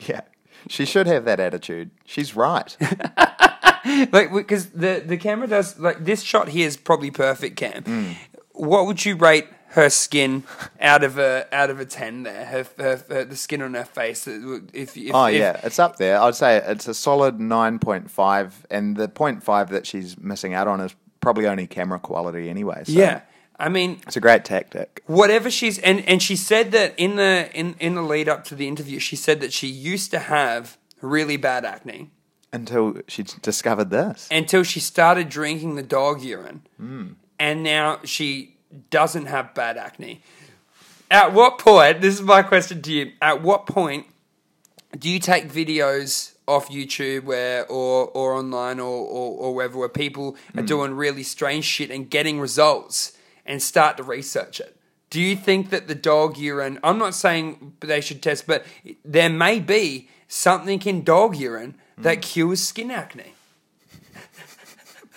[0.00, 0.22] yeah.
[0.66, 1.90] She should have that attitude.
[2.06, 2.74] She's right.
[4.12, 8.12] like because the the camera does like this shot here is probably perfect cam hmm.
[8.52, 10.42] what would you rate her skin
[10.80, 13.84] out of a out of a 10 there her, her, her the skin on her
[13.84, 16.20] face if, if Oh if- yeah, it's up there.
[16.20, 20.66] I'd say it's a solid nine point five, and the 0.5 that she's missing out
[20.68, 22.82] on is probably only camera quality anyway.
[22.84, 23.20] So yeah
[23.56, 25.00] i mean it's a great tactic.
[25.06, 28.54] whatever she's and and she said that in the in in the lead up to
[28.56, 32.10] the interview she said that she used to have really bad acne
[32.52, 34.28] Until she discovered this.
[34.30, 36.62] until she started drinking the dog urine.
[36.78, 37.06] Hmm.
[37.38, 38.53] And now she
[38.90, 40.22] doesn't have bad acne.
[41.10, 44.06] At what point, this is my question to you, at what point
[44.98, 49.88] do you take videos off YouTube where or or online or, or, or wherever where
[49.88, 50.66] people are Hmm.
[50.66, 53.12] doing really strange shit and getting results
[53.46, 54.76] and start to research it?
[55.10, 58.64] Do you think that the dog urine I'm not saying they should test, but
[59.04, 63.34] there may be something in dog urine that cures skin acne?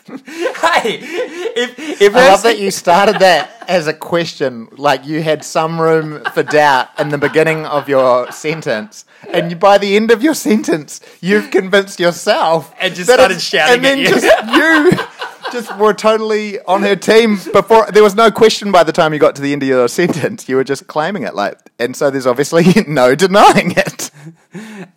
[0.25, 5.43] hey, if if I love that you started that as a question, like you had
[5.43, 10.11] some room for doubt in the beginning of your sentence, and you, by the end
[10.11, 14.05] of your sentence, you've convinced yourself And just started shouting and then you.
[14.05, 15.05] just you
[15.51, 17.91] just were totally on her team before.
[17.91, 20.47] There was no question by the time you got to the end of your sentence.
[20.47, 24.11] You were just claiming it, like, and so there's obviously no denying it.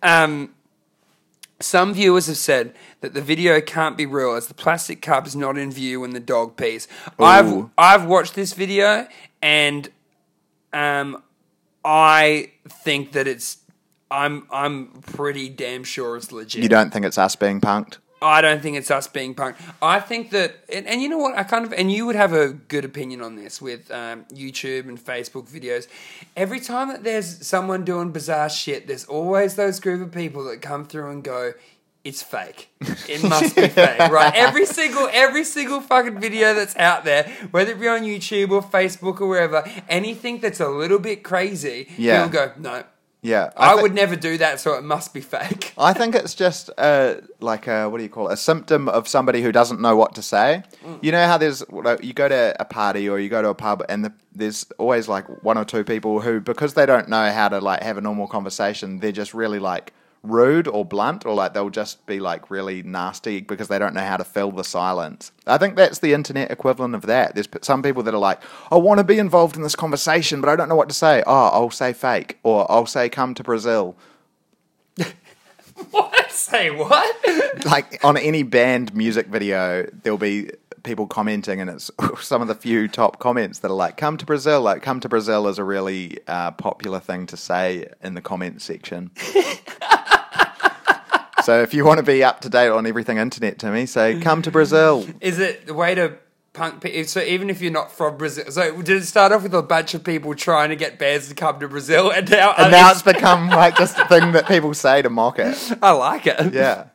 [0.01, 0.53] Um,
[1.61, 5.35] some viewers have said that the video can't be real as the plastic cup is
[5.35, 6.87] not in view when the dog pees.
[7.19, 9.07] I've I've watched this video
[9.41, 9.89] and
[10.73, 11.21] um,
[11.83, 13.57] I think that it's
[14.09, 16.63] I'm I'm pretty damn sure it's legit.
[16.63, 17.97] You don't think it's us being punked?
[18.21, 19.55] I don't think it's us being punked.
[19.81, 21.35] I think that, and, and you know what?
[21.37, 24.87] I kind of, and you would have a good opinion on this with um, YouTube
[24.87, 25.87] and Facebook videos.
[26.37, 30.61] Every time that there's someone doing bizarre shit, there's always those group of people that
[30.61, 31.53] come through and go,
[32.03, 32.69] "It's fake.
[33.09, 34.33] It must be fake." Right?
[34.35, 38.61] Every single, every single fucking video that's out there, whether it be on YouTube or
[38.61, 42.21] Facebook or wherever, anything that's a little bit crazy, Yeah.
[42.21, 42.83] will go, "No."
[43.23, 45.73] Yeah, I, thi- would never do that, so it must be fake.
[45.77, 48.33] I think it's just uh, like a, what do you call it?
[48.33, 50.63] A symptom of somebody who doesn't know what to say.
[51.01, 51.63] You know how there's
[52.01, 55.07] you go to a party or you go to a pub and the, there's always
[55.07, 58.01] like one or two people who because they don't know how to like have a
[58.01, 62.51] normal conversation, they're just really like rude or blunt or like they'll just be like
[62.51, 65.31] really nasty because they don't know how to fill the silence.
[65.47, 67.33] I think that's the internet equivalent of that.
[67.33, 70.49] There's some people that are like, I want to be involved in this conversation, but
[70.49, 71.23] I don't know what to say.
[71.25, 73.95] Oh, I'll say fake or I'll say come to Brazil.
[75.89, 76.31] What?
[76.31, 77.65] Say what?
[77.65, 80.51] like on any band music video, there'll be
[80.83, 81.91] people commenting, and it's
[82.21, 85.09] some of the few top comments that are like, "Come to Brazil." Like, "Come to
[85.09, 89.11] Brazil" is a really uh, popular thing to say in the comment section.
[91.43, 94.19] so, if you want to be up to date on everything internet, to me, say,
[94.19, 96.17] "Come to Brazil." Is it the way to
[96.53, 97.03] punk people?
[97.05, 99.93] So even if you're not from Brazil, so did it start off with a bunch
[99.93, 103.01] of people trying to get bands to come to Brazil, and now And now it's
[103.01, 105.71] become like just a thing that people say to mock it.
[105.81, 106.53] I like it.
[106.53, 106.85] Yeah.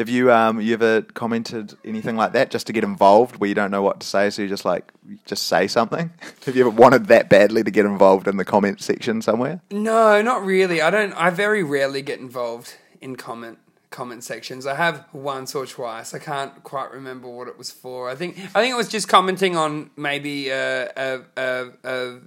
[0.00, 3.54] Have you um you ever commented anything like that just to get involved where you
[3.54, 4.90] don't know what to say, so you just like
[5.26, 6.10] just say something?
[6.46, 9.60] Have you ever wanted that badly to get involved in the comment section somewhere?
[9.70, 10.80] No, not really.
[10.80, 11.12] I don't.
[11.12, 13.58] I very rarely get involved in comment
[13.90, 14.66] comment sections.
[14.66, 16.14] I have once or twice.
[16.14, 18.08] I can't quite remember what it was for.
[18.08, 22.18] I think I think it was just commenting on maybe a a, a, a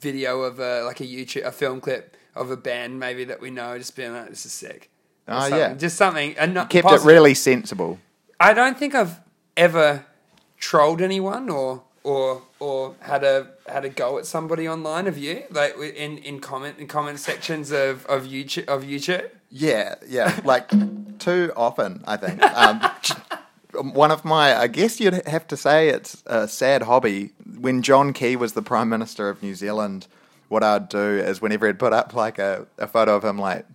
[0.00, 3.50] video of a like a YouTube a film clip of a band maybe that we
[3.50, 4.90] know, just being like, "This is sick."
[5.30, 5.74] Oh, yeah.
[5.74, 6.36] just something.
[6.38, 7.06] And not Kept positive.
[7.06, 7.98] it really sensible.
[8.38, 9.20] I don't think I've
[9.56, 10.04] ever
[10.58, 15.06] trolled anyone or or or had a had a go at somebody online.
[15.06, 15.44] of you?
[15.50, 19.28] Like in in comment in comment sections of of YouTube of YouTube.
[19.50, 20.70] Yeah, yeah, like
[21.18, 22.40] too often, I think.
[22.42, 22.80] Um,
[23.92, 27.32] one of my, I guess you'd have to say it's a sad hobby.
[27.58, 30.06] When John Key was the Prime Minister of New Zealand,
[30.48, 33.66] what I'd do is whenever he'd put up like a, a photo of him like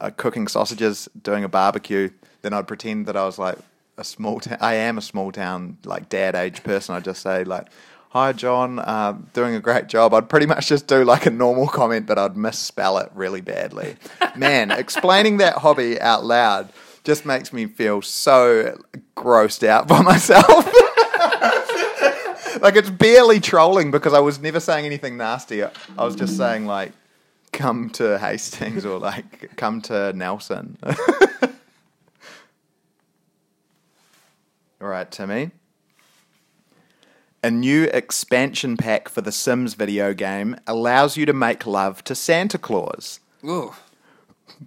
[0.00, 2.10] uh, cooking sausages, doing a barbecue,
[2.42, 3.58] then I'd pretend that I was like
[3.96, 4.58] a small town.
[4.60, 6.94] I am a small town like dad age person.
[6.94, 7.68] I'd just say like,
[8.10, 11.68] "Hi, John, uh, doing a great job." I'd pretty much just do like a normal
[11.68, 13.96] comment, but I'd misspell it really badly.
[14.36, 16.70] Man, explaining that hobby out loud
[17.04, 18.78] just makes me feel so
[19.16, 20.46] grossed out by myself.
[22.60, 25.62] like it's barely trolling because I was never saying anything nasty.
[25.62, 26.92] I was just saying like,
[27.54, 30.76] "Come to Hastings" or like, "Come to Nelson."
[34.80, 35.50] All right, Timmy.
[37.42, 42.14] A new expansion pack for the Sims video game allows you to make love to
[42.14, 43.20] Santa Claus.
[43.44, 43.74] Ooh.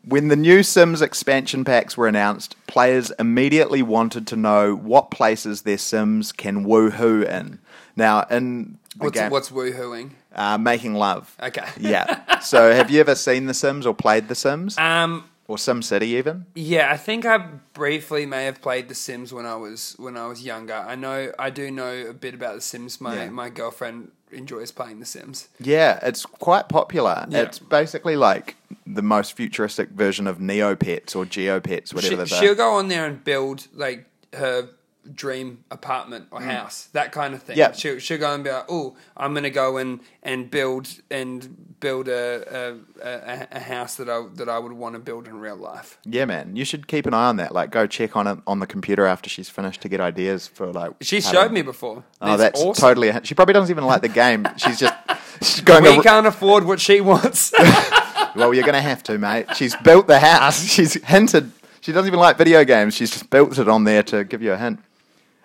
[0.06, 5.64] When the new Sims expansion packs were announced, players immediately wanted to know what places
[5.64, 7.60] their Sims can woohoo in.
[7.96, 10.12] Now, in the What's, game, what's woohooing?
[10.38, 11.36] Uh, making love.
[11.42, 11.68] Okay.
[11.80, 12.40] Yeah.
[12.40, 16.08] so, have you ever seen The Sims or played The Sims Um, or Sim City
[16.10, 16.46] even?
[16.56, 17.38] Yeah, I think I
[17.74, 20.74] briefly may have played The Sims when I was when I was younger.
[20.76, 23.02] I know I do know a bit about The Sims.
[23.02, 23.30] My Yeah.
[23.30, 25.48] my girlfriend enjoys playing The Sims.
[25.60, 27.26] Yeah, it's quite popular.
[27.30, 27.44] Yeah.
[27.44, 32.74] It's basically like the most futuristic version of Neopets or Geopets, whatever She, she'll go
[32.74, 34.68] on there and build like her
[35.14, 37.56] dream apartment or house, that kind of thing.
[37.56, 37.60] Mm.
[37.60, 37.72] Yeah.
[37.72, 42.08] she'll she'll go and be like, "Oh, I'm gonna go and and build and build
[42.08, 45.98] a a, a, house that I that I would want to build in real life."
[46.06, 47.54] Yeah, man, you should keep an eye on that.
[47.54, 50.72] Like, go check on it on the computer after she's finished to get ideas for
[50.72, 50.94] like.
[51.02, 52.04] She showed to- me before.
[52.22, 52.82] Oh, It's that's awesome.
[52.82, 53.12] totally.
[53.24, 54.48] She probably doesn't even like the game.
[54.58, 54.94] She's just
[55.42, 55.84] she's going.
[55.84, 57.54] We to, can't afford what she wants.
[58.36, 59.48] well, you're going to have to, mate.
[59.56, 60.64] She's built the house.
[60.64, 61.52] She's hinted.
[61.82, 62.96] She doesn't even like video games.
[62.96, 64.80] She's just built it on there to give you a hint.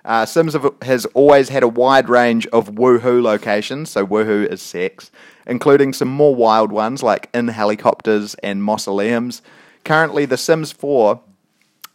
[0.05, 4.61] Uh, Sims have, has always had a wide range of woohoo locations, so woohoo is
[4.61, 5.11] sex,
[5.47, 9.43] including some more wild ones like in helicopters and mausoleums.
[9.85, 11.21] Currently, The Sims 4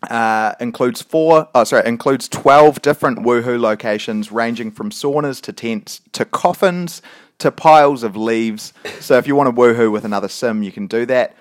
[0.09, 6.01] uh, includes four, oh sorry, includes twelve different woohoo locations, ranging from saunas to tents
[6.11, 7.01] to coffins
[7.39, 8.73] to piles of leaves.
[8.99, 11.35] So if you want to woohoo with another sim, you can do that.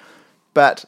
[0.55, 0.85] But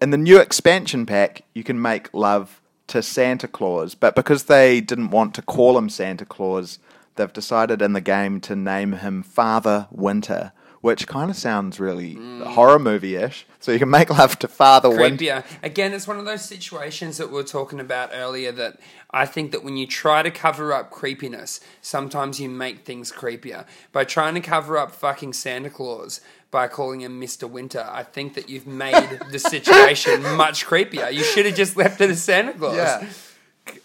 [0.00, 2.59] in the new expansion pack, you can make love
[2.90, 3.94] to Santa Claus.
[3.94, 6.78] But because they didn't want to call him Santa Claus,
[7.16, 12.16] they've decided in the game to name him Father Winter, which kind of sounds really
[12.16, 12.42] mm.
[12.46, 13.46] horror movie ish.
[13.60, 15.24] So you can make love to Father Winter.
[15.24, 15.44] creepier.
[15.62, 19.52] Again, it's one of those situations that we were talking about earlier that I think
[19.52, 23.66] that when you try to cover up creepiness, sometimes you make things creepier.
[23.92, 27.48] By trying to cover up fucking Santa Claus by calling him Mr.
[27.48, 31.12] Winter, I think that you've made the situation much creepier.
[31.12, 32.76] You should have just left it as Santa Claus.
[32.76, 33.06] Yeah.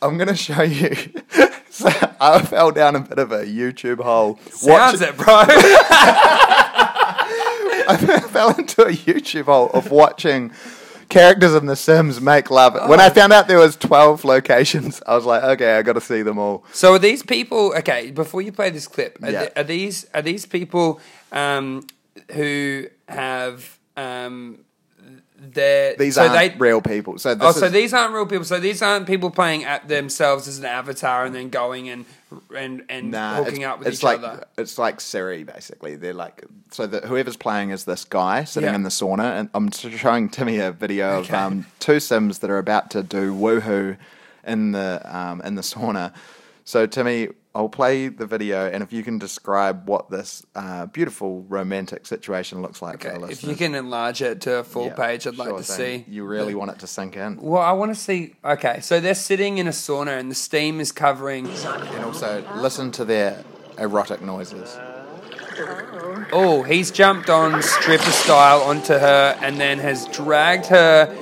[0.02, 0.96] I'm going to show you.
[1.70, 4.40] so I fell down a bit of a YouTube hole.
[4.50, 5.26] Sounds it, bro.
[7.90, 10.52] I fell into a YouTube hole of watching
[11.10, 12.90] characters in The Sims make love.
[12.90, 16.02] When I found out there was 12 locations, I was like, okay, I got to
[16.02, 16.66] see them all.
[16.74, 18.12] So are these people okay?
[18.12, 19.40] Before you play this clip, are, Yeah.
[19.42, 21.00] th- are these are these people
[21.32, 21.86] um,
[22.32, 24.65] who have um,
[25.54, 27.18] their These so aren't they real people.
[27.20, 28.46] So this oh so these aren't real people.
[28.46, 32.06] So these aren't people playing at themselves as an avatar and then going and
[32.56, 34.46] and and Nah, hooking up with each like other.
[34.58, 35.96] it's like Siri basically.
[35.96, 38.76] They're like so that whoever's playing is this guy sitting Yeah.
[38.76, 41.34] in the sauna, and I'm showing Timmy a video Okay.
[41.34, 43.98] of um, two Sims that are about to do woohoo
[44.46, 46.14] in the um, in the sauna.
[46.66, 51.44] So Timmy, I'll play the video, and if you can describe what this uh, beautiful
[51.48, 54.88] romantic situation looks like for Okay, the if you can enlarge it to a full
[54.88, 56.04] Yeah, page, I'd like to thing.
[56.04, 56.12] see.
[56.12, 58.36] You really want it to sink in, Well, I want to see.
[58.44, 61.48] Okay, so they're sitting in a sauna and the steam is covering.
[61.48, 63.42] and also listen to their
[63.80, 64.78] erotic noises.
[66.34, 71.16] Oh, he's jumped on stripper style onto her and then has dragged her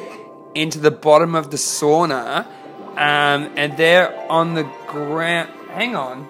[0.56, 2.48] into the bottom of the sauna.
[2.94, 5.50] Um, and they're on the ground.
[5.74, 6.28] Hang on.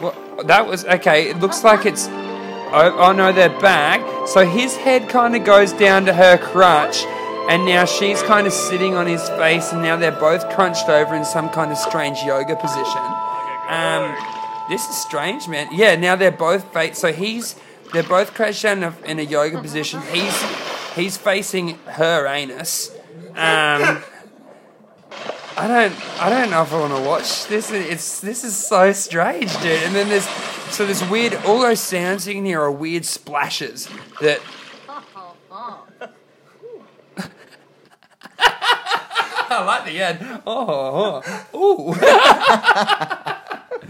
[0.00, 0.14] Well,
[0.44, 1.30] That was okay.
[1.30, 2.08] It looks like it's.
[2.08, 4.28] Oh, oh no, they're back.
[4.28, 7.04] So his head kind of goes down to her crutch,
[7.48, 11.14] and now she's kind of sitting on his face, and now they're both crunched over
[11.14, 13.02] in some kind of strange yoga position.
[13.68, 14.16] Um,
[14.68, 15.68] this is strange, man.
[15.72, 16.98] Yeah, now they're both face.
[16.98, 17.54] So he's
[17.92, 20.00] they're both crouched down in a, in a yoga position.
[20.12, 20.42] He's
[20.94, 22.90] he's facing her anus.
[23.36, 24.02] Um,
[25.56, 27.70] I don't I don't know if I want to watch this.
[27.70, 29.82] It's this is so strange, dude.
[29.84, 30.26] And then there's
[30.74, 31.34] so there's weird.
[31.46, 33.88] All those sounds you can hear are weird splashes
[34.20, 34.40] that.
[39.56, 40.18] I like the end.
[40.46, 41.22] Oh,
[41.54, 41.92] oh,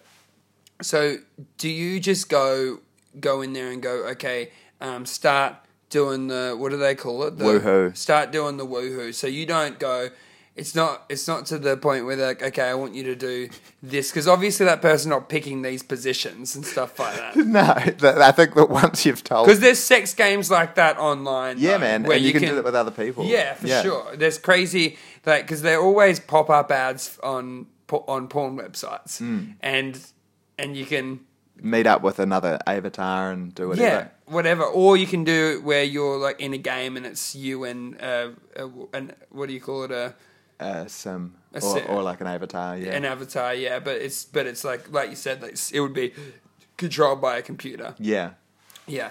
[0.82, 1.16] so
[1.58, 2.80] do you just go
[3.18, 4.50] go in there and go okay?
[4.80, 5.54] Um, start
[5.92, 7.38] doing the what do they call it?
[7.38, 7.96] The, Woohoo.
[7.96, 9.14] Start doing the woohoo.
[9.14, 10.10] So you don't go.
[10.54, 11.04] It's not.
[11.08, 13.48] It's not to the point where they're like, okay, I want you to do
[13.82, 17.36] this because obviously that person's not picking these positions and stuff like that.
[17.46, 21.56] No, th- I think that once you've told, Because there's sex games like that online.
[21.58, 23.24] yeah, though, man, where and you, can, do it with other people.
[23.24, 24.14] Yeah, for sure.
[24.16, 29.52] There's crazy like because they always pop up ads on on porn websites, Hmm.
[29.62, 29.98] and
[30.58, 31.20] and you can
[31.62, 33.86] Meet up with another avatar and do whatever.
[33.88, 34.64] yeah whatever.
[34.64, 38.00] or you can do it where you're like in a game and it's you and
[38.00, 40.14] uh, a, and what do you call it a
[40.60, 41.84] Uh, sim, A or, sim.
[41.88, 42.76] or like an avatar.
[42.78, 43.78] Yeah, an avatar, yeah.
[43.80, 46.12] But it's but it's like like you said, like, it would be
[46.76, 47.94] controlled by a computer.
[47.98, 48.30] yeah.
[48.86, 49.10] Yeah.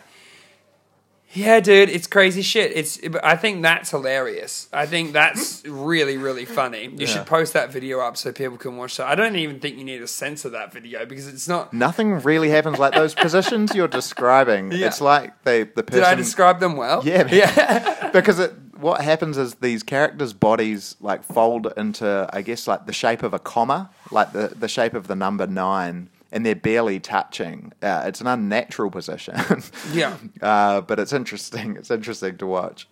[1.34, 2.72] Yeah, dude, it's crazy shit.
[2.76, 3.00] It's.
[3.24, 4.68] I think that's hilarious.
[4.74, 6.84] I think that's really, really funny.
[6.86, 7.06] You Yeah.
[7.08, 9.08] should post that video up so people can watch that.
[9.08, 11.74] I don't even think you need to censor that video because it's not.
[11.74, 14.72] Nothing really happens like those positions you're describing.
[14.72, 14.88] Yeah.
[14.88, 16.02] It's like they the person.
[16.02, 17.02] Did I describe them well?
[17.06, 17.34] Yeah, man.
[17.34, 18.10] yeah.
[18.14, 22.94] because it, what happens is these characters' bodies like fold into, I guess, like the
[22.94, 27.00] shape of a comma, like the, the shape of the number nine, and they're barely
[27.00, 27.74] touching.
[27.82, 29.36] Uh, it's an unnatural position.
[29.94, 30.18] Yeah.
[30.42, 31.76] Uh, but it's interesting.
[31.78, 32.88] It's interesting to watch.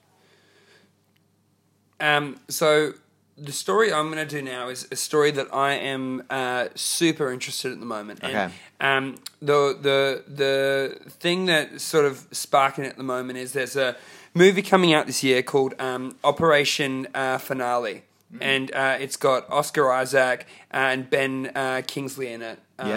[2.00, 2.94] Um, so
[3.38, 7.32] the story I'm going to do now is a story that I am uh, super
[7.32, 8.20] interested in at the moment.
[8.22, 8.54] And, Okay.
[8.82, 13.96] Um, the the the thing that sort of sparking at the moment is there's a
[14.34, 18.04] movie coming out this year called um, Operation uh, Finale.
[18.40, 22.60] And uh, it's got Oscar Isaac and Ben uh, Kingsley in it.
[22.78, 22.90] Um,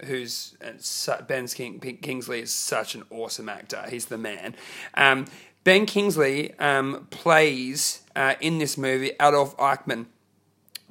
[0.00, 0.06] Yeah.
[0.06, 3.84] Who's uh, su- Ben King, Kingsley is such an awesome actor.
[3.90, 4.54] He's the man.
[4.94, 5.26] Um,
[5.64, 10.06] Ben Kingsley um, plays uh, in this movie Adolf Eichmann,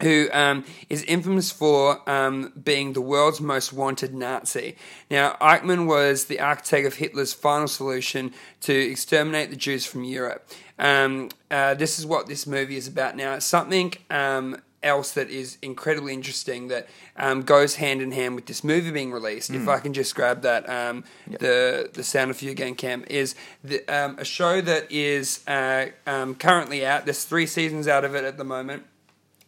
[0.04, 4.76] who um, is infamous for um, being the world's most wanted Nazi.
[5.10, 8.32] Now, Eichmann was the architect of Hitler's final solution
[8.62, 10.48] to exterminate the Jews from Europe.
[10.80, 13.34] Um, uh, this is what this movie is about now.
[13.34, 18.46] It's something um, else that is incredibly interesting that um, goes hand in hand with
[18.46, 19.50] this movie being released.
[19.50, 21.04] If I can just grab that, um,
[21.40, 25.88] the the sound of you again, Cam, is the, um, a show that is uh,
[26.06, 27.06] um, currently out.
[27.06, 28.84] There's three seasons out of it at the moment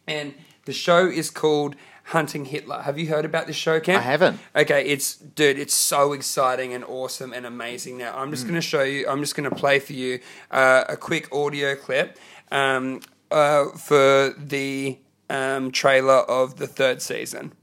[0.09, 0.33] and
[0.65, 1.75] the show is called
[2.09, 2.81] Hunting Hitler.
[2.81, 3.99] Have you heard about this show, Cam?
[3.99, 4.39] I haven't.
[4.55, 7.99] Okay, it's dude, it's so exciting and awesome and amazing.
[7.99, 9.07] Now, I'm just going to show you.
[9.07, 12.17] I'm just going to play for you uh, a quick audio clip
[12.49, 14.97] um, uh, for the
[15.29, 17.53] um, trailer of the third season.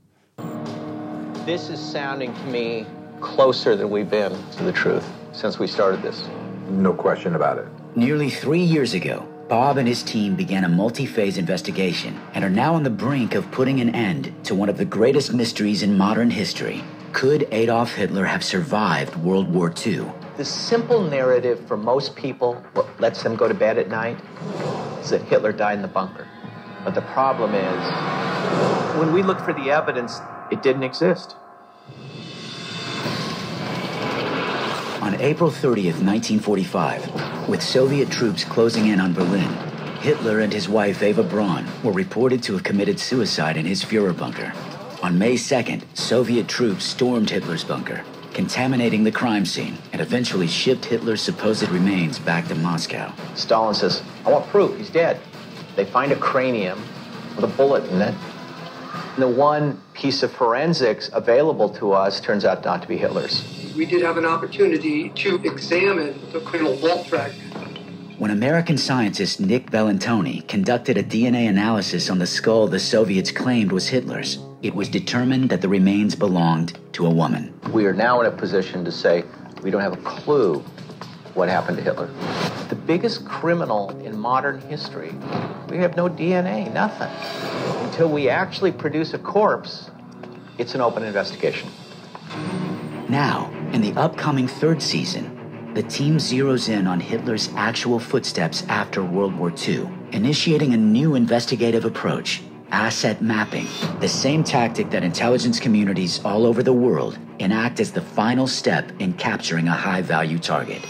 [1.45, 2.87] This is sounding to me
[3.21, 6.29] closer than we've been to the truth since we started this.
[6.69, 7.67] No question about it.
[7.97, 12.51] Nearly three years ago, Bob and his team began a multi phase investigation and are
[12.51, 15.97] now on the brink of putting an end to one of the greatest mysteries in
[15.97, 16.83] modern history.
[17.13, 20.11] Could Adolf Hitler have survived World War II?
[20.37, 24.19] The simple narrative for most people, what lets them go to bed at night,
[25.01, 26.27] is that Hitler died in the bunker.
[26.83, 30.19] But the problem is, when we look for the evidence,
[30.51, 31.37] it didn't exist.
[35.21, 39.51] April 30th, 1945, with Soviet troops closing in on Berlin,
[40.01, 44.17] Hitler and his wife Eva Braun were reported to have committed suicide in his Fuhrer
[44.17, 44.53] bunker.
[45.03, 48.05] On May 2nd, Soviet troops stormed Hitler's bunker,
[48.35, 53.13] contaminating the crime scene, and eventually shipped Hitler's supposed remains back to Moscow.
[53.35, 55.21] Stalin says, I want proof, he's dead.
[55.77, 56.81] They find a cranium
[57.35, 58.15] with a bullet in it.
[59.17, 63.73] And the one piece of forensics available to us turns out not to be Hitler's.
[63.75, 67.79] we did have an opportunity to examine the cranial vault fragment.
[68.19, 73.73] When American scientist Nick Bellantoni conducted a DNA analysis on the skull the Soviets claimed
[73.73, 77.59] was Hitler's, it was determined that the remains belonged to a woman.
[77.73, 79.25] We are now in a position to say
[79.63, 80.63] we don't have a clue
[81.37, 82.07] what happened to Hitler.
[82.69, 85.13] The biggest criminal in modern history,
[85.69, 87.11] we have no DNA, nothing.
[87.87, 89.91] Until we actually produce a corpse,
[90.59, 91.69] it's an open investigation.
[93.09, 99.05] Now, in the upcoming third season, the team zeroes in on Hitler's actual footsteps after
[99.05, 103.67] World War II, initiating a new investigative approach asset mapping,
[104.01, 108.91] the same tactic that intelligence communities all over the world enact as the final step
[108.99, 110.83] in capturing a high value target.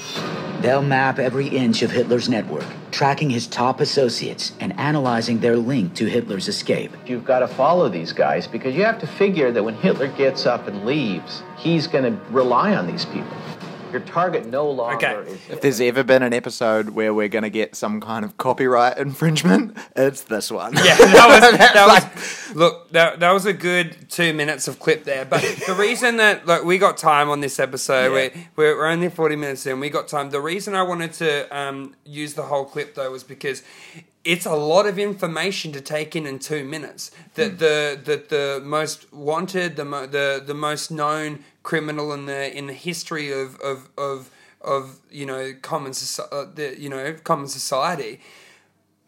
[0.60, 5.94] They'll map every inch of Hitler's network, tracking his top associates and analyzing their link
[5.94, 6.92] to Hitler's escape.
[7.06, 10.46] You've got to follow these guys because you have to figure that when Hitler gets
[10.46, 13.36] up and leaves, he's going to rely on these people.
[13.96, 15.30] Your target no longer Okay.
[15.30, 15.38] is.
[15.48, 18.98] If there's ever been an episode where we're going to get some kind of copyright
[19.06, 20.74] infringement, it's this one.
[20.74, 22.54] Yeah, that was that was.
[22.54, 25.24] Look, that, that was a good two minutes of clip there.
[25.24, 28.42] But the reason that look, we got time on this episode, Yeah.
[28.54, 29.80] we're, we're only forty minutes in.
[29.80, 30.28] We got time.
[30.28, 33.62] The reason I wanted to um, use the whole clip though was because
[34.26, 37.12] it's a lot of information to take in in two minutes.
[37.34, 42.56] That the the the most wanted, the mo- the the most known criminal in the
[42.56, 47.14] in the history of of of, of you know common soci- uh, the, you know
[47.22, 48.20] common society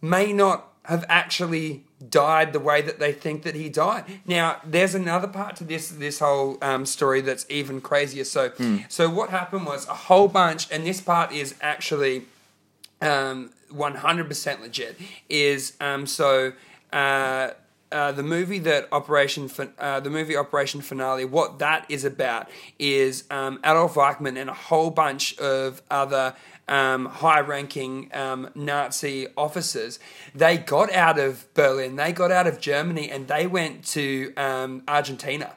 [0.01, 4.05] may not have actually died the way that they think that he died.
[4.25, 8.25] Now, there's another part to this this whole um, story that's even crazier.
[8.25, 8.53] So,
[8.89, 12.23] so what happened was a whole bunch, and this part is actually
[13.03, 14.99] um, 100% legit.
[15.29, 16.53] Is um, so.
[16.93, 17.51] Uh,
[17.91, 22.49] uh, the movie that Operation uh, the movie Operation Finale, what that is about
[22.79, 26.35] is um, Adolf Eichmann and a whole bunch of other
[26.69, 29.99] um, high-ranking um, Nazi officers.
[30.35, 34.83] They got out of Berlin, they got out of Germany, and they went to um,
[34.87, 35.55] Argentina.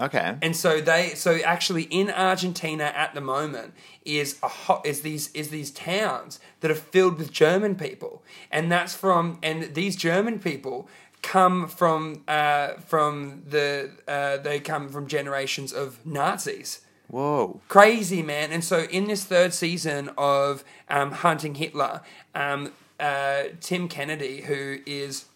[0.00, 0.36] Okay.
[0.42, 3.74] And so they so actually in Argentina at the moment
[4.04, 8.22] is a hot is these is these towns that are filled with German people.
[8.50, 10.88] And that's from and these German people
[11.22, 17.60] come from uh, from the uh, they come from generations of Nazis Whoa.
[17.68, 22.00] crazy man and so in this third season of um, hunting hitler
[22.34, 25.26] um, uh, tim kennedy who is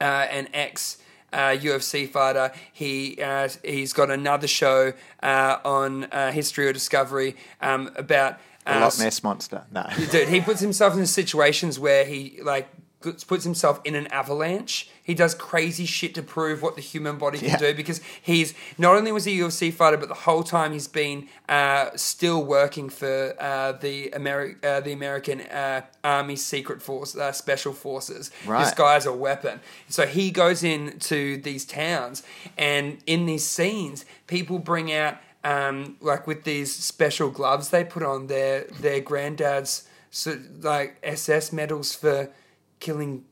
[0.00, 0.98] uh, an ex
[1.32, 2.52] uh, UFC fighter.
[2.72, 8.80] He uh, he's got another show uh, on uh, History or Discovery um, about uh,
[8.80, 9.64] Loch Ness monster.
[9.70, 9.86] No.
[10.10, 12.68] Dude, he puts himself in situations where he like
[13.12, 14.88] puts himself in an avalanche.
[15.02, 17.56] He does crazy shit to prove what the human body can Yeah.
[17.58, 20.88] do because he's not only was he a UFC fighter, but the whole time he's
[20.88, 27.16] been uh, still working for uh, the Ameri- uh, the American uh, Army Secret Force
[27.16, 28.30] uh, Special Forces.
[28.30, 28.76] This Right.
[28.76, 29.60] guy's a weapon.
[29.88, 32.22] So he goes into these towns,
[32.58, 38.02] and in these scenes, people bring out um, like with these special gloves they put
[38.02, 42.30] on their their granddad's so, like SS medals for
[42.80, 43.24] killing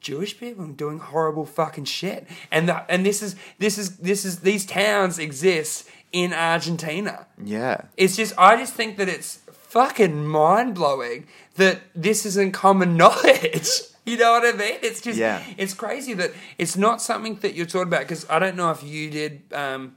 [0.00, 2.26] Jewish people and doing horrible fucking shit.
[2.50, 7.26] And the, and this is this is this is these towns exist in Argentina.
[7.42, 7.82] Yeah.
[7.96, 11.26] It's just I just think that it's fucking mind blowing
[11.56, 13.68] that this isn't common knowledge.
[14.06, 14.78] You know what I mean?
[14.82, 15.42] It's just Yeah.
[15.58, 18.82] it's crazy that it's not something that you're taught about because I don't know if
[18.82, 19.96] you did um,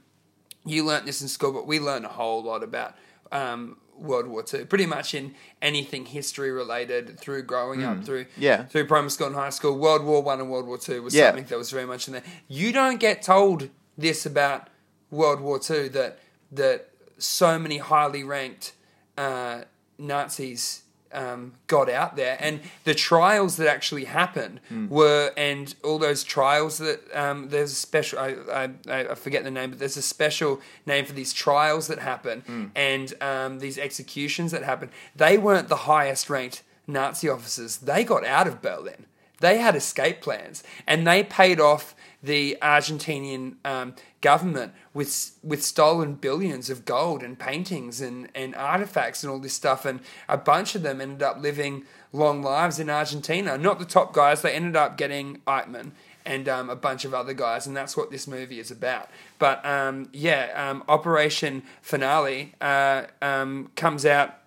[0.66, 2.94] you learnt this in school, but we learned a whole lot about
[3.32, 4.64] um, World War Two.
[4.66, 8.28] Pretty much in anything history related through growing up through Mm.
[8.36, 8.64] Yeah.
[8.64, 9.76] through primary school and high school.
[9.78, 11.28] World War One and World War Two was Yeah.
[11.28, 12.22] something that was very much in there.
[12.48, 13.68] You don't get told
[13.98, 14.68] this about
[15.10, 16.18] World War Two that
[16.52, 18.72] that so many highly ranked
[19.18, 19.62] uh,
[19.98, 20.82] Nazis
[21.14, 26.78] um, got out there, and the trials that actually happened were, and all those trials
[26.78, 28.70] that um, there's a special, I, I,
[29.10, 33.14] I forget the name, but there's a special name for these trials that happen, and
[33.20, 34.90] um, these executions that happen.
[35.16, 37.78] They weren't the highest ranked Nazi officers.
[37.78, 39.06] They got out of Berlin.
[39.44, 46.14] They had escape plans, and they paid off the Argentinian um, government with with stolen
[46.14, 49.84] billions of gold and paintings and, and artifacts and all this stuff.
[49.84, 53.58] And a bunch of them ended up living long lives in Argentina.
[53.58, 55.90] Not the top guys; they ended up getting Eichmann
[56.24, 59.10] and um, a bunch of other guys, and that's what this movie is about.
[59.38, 64.38] But um, yeah, um, Operation Finale uh, um, comes out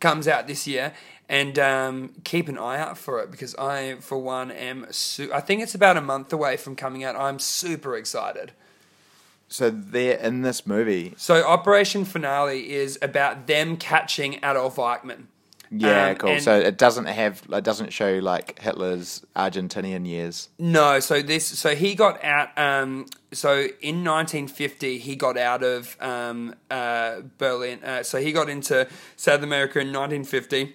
[0.00, 0.92] comes out this year
[1.28, 4.86] and um, keep an eye out for it because I, for one, am.
[4.90, 7.16] Su- I think it's about a month away from coming out.
[7.16, 8.52] I'm super excited.
[9.48, 11.14] So they're in this movie.
[11.16, 15.24] So, Operation Finale is about them catching Adolf Eichmann.
[15.70, 16.40] Yeah, Um, cool.
[16.40, 20.48] So it doesn't have, it doesn't show like Hitler's Argentinian years.
[20.58, 22.56] No, so this, so he got out.
[22.56, 27.82] Um, so in 1950, he got out of um, uh, Berlin.
[27.82, 30.74] Uh, so he got into South America in 1950,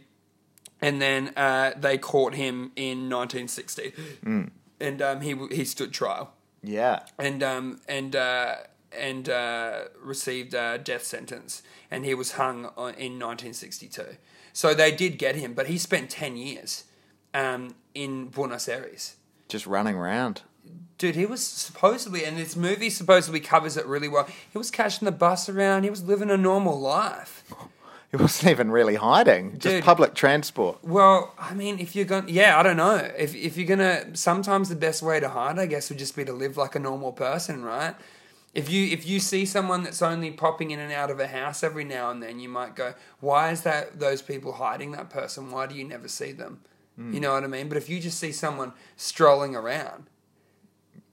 [0.82, 3.94] and then uh, they caught him in 1960,
[4.80, 7.00] and um, he he stood trial Yeah.
[7.18, 8.56] and um, and uh,
[8.98, 11.62] and uh, received a death sentence,
[11.92, 14.18] and he was hung on, in 1962.
[14.54, 16.86] So they did get him, but he spent 10 years
[17.34, 19.16] um, in Buenos Aires.
[19.48, 20.42] Just running around.
[20.98, 24.28] Dude, he was supposedly, and this movie supposedly covers it really well.
[24.52, 25.84] He was catching the bus around.
[25.84, 27.39] He was living a normal life.
[28.12, 29.52] He wasn't even really hiding.
[29.60, 29.84] Just Dude.
[29.84, 30.80] public transport.
[30.84, 32.96] Well, I mean, if you're going, to yeah, I don't know.
[33.18, 36.26] If if you're gonna, sometimes the best way to hide, I guess, would just be
[36.26, 37.96] to live like a normal person, right?
[38.56, 41.62] If you if you see someone that's only popping in and out of a house
[41.64, 45.52] every now and then, you might go, "Why is that those people hiding that person?
[45.52, 46.62] Why do you never see them?"
[46.96, 47.14] Hmm.
[47.14, 47.70] You know what I mean?
[47.70, 50.06] But if you just see someone strolling around,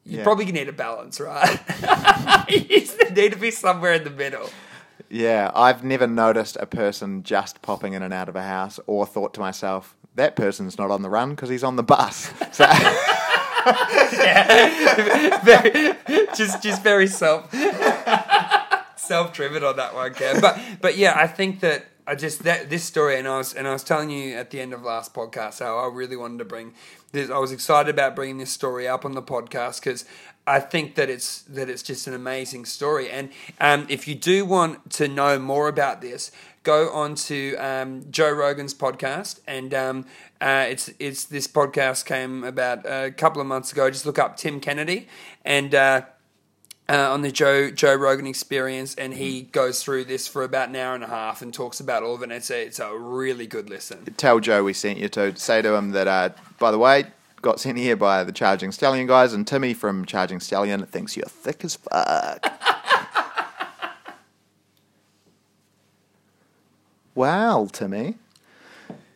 [0.02, 0.22] you Yeah.
[0.24, 1.60] probably need a balance, right?
[2.48, 4.48] you need to be somewhere in the middle.
[5.08, 9.06] Yeah, I've never noticed a person just popping in and out of a house or
[9.06, 12.32] thought to myself, that person's not on the run because he's on the bus.
[12.52, 12.66] So,
[15.44, 15.92] very,
[16.34, 17.52] just just very self
[18.96, 20.40] self driven on that one, Cam.
[20.40, 23.68] But but yeah, I think that I just that this story, and I was and
[23.68, 26.44] I was telling you at the end of last podcast how I really wanted to
[26.44, 26.72] bring
[27.12, 27.30] this.
[27.30, 30.04] I was excited about bringing this story up on the podcast because.
[30.46, 33.30] I think that it's that it's just an amazing story, and
[33.60, 36.30] um, if you do want to know more about this,
[36.62, 40.06] go on to um, Joe Rogan's podcast, and um,
[40.40, 43.90] uh, it's it's this podcast came about a couple of months ago.
[43.90, 45.08] Just look up Tim Kennedy
[45.44, 46.02] and uh,
[46.88, 50.76] uh, on the Joe Joe Rogan Experience, and he goes through this for about an
[50.76, 52.24] hour and a half and talks about all of it.
[52.24, 54.04] And it's a it's a really good listen.
[54.16, 57.06] tell Joe we sent you to say to him that, uh, by the way,
[57.46, 61.26] got sent here by the Charging Stallion guys, and Timmy from Charging Stallion thinks you're
[61.26, 62.44] thick as fuck.
[67.14, 68.16] wow, Timmy.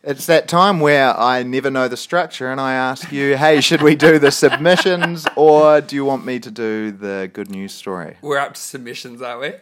[0.03, 3.81] It's that time where I never know the structure and I ask you, hey, should
[3.83, 8.15] we do the submissions or do you want me to do the good news story?
[8.21, 9.47] We're up to submissions, aren't we?
[9.49, 9.59] Right,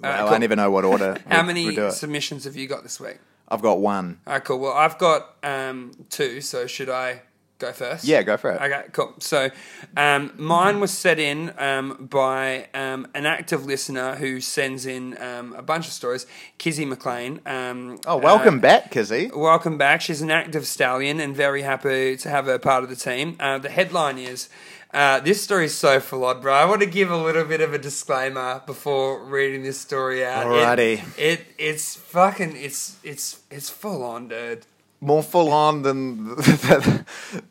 [0.00, 0.38] Well, I cool.
[0.38, 1.18] never know what order.
[1.28, 3.18] How we- many we submissions have you got this week?
[3.48, 4.20] I've got one.
[4.26, 4.58] All right, cool.
[4.60, 7.22] Well, I've got um, two, so should I
[7.58, 8.04] go first?
[8.04, 8.60] Yeah, go for it.
[8.60, 9.14] Okay, cool.
[9.18, 9.50] So,
[9.96, 15.52] um, mine was set in um, by um, an active listener who sends in um,
[15.54, 16.26] a bunch of stories.
[16.58, 17.40] Kizzy McLean.
[17.46, 19.30] Um, Oh, welcome uh, back, Kizzy.
[19.34, 20.00] Welcome back.
[20.00, 23.36] She's an active stallion and very happy to have her part of the team.
[23.40, 24.48] Uh, the headline is.
[24.94, 26.54] Uh, this story is so full on, bro.
[26.54, 30.46] I want to give a little bit of a disclaimer before reading this story out.
[30.46, 31.18] It- Alrighty.
[31.18, 34.64] It, it's fucking it's it's it's full on, dude.
[35.00, 37.04] More full on than the, the,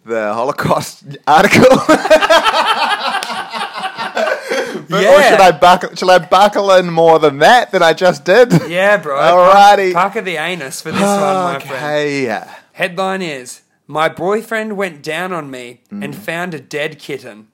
[0.05, 1.77] the Holocaust article.
[4.87, 5.95] Or should I buckle?
[5.95, 8.51] Shall I buckle in more than that than I just did?
[8.69, 9.15] Yeah, bro.
[9.19, 9.93] Alrighty.
[9.93, 11.73] Pucker the anus for this one, my friend.
[11.83, 12.23] Okay.
[12.25, 16.03] Yeah Headline is My boyfriend went down on me Mm.
[16.03, 17.47] and found a dead kitten.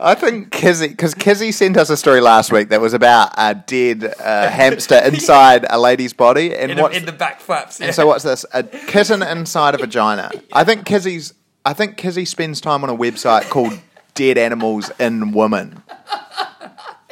[0.00, 3.54] I think Kizzy, because Kizzy sent us a story last week that was about a
[3.54, 7.80] dead uh, hamster inside a lady's body, and In, what's in the back flaps.
[7.80, 8.44] and so what's this?
[8.52, 10.30] A kitten inside a vagina.
[10.52, 11.34] I think Kizzy's.
[11.64, 13.78] I think Kizzy spends time on a website called
[14.14, 15.82] Dead Animals in Women.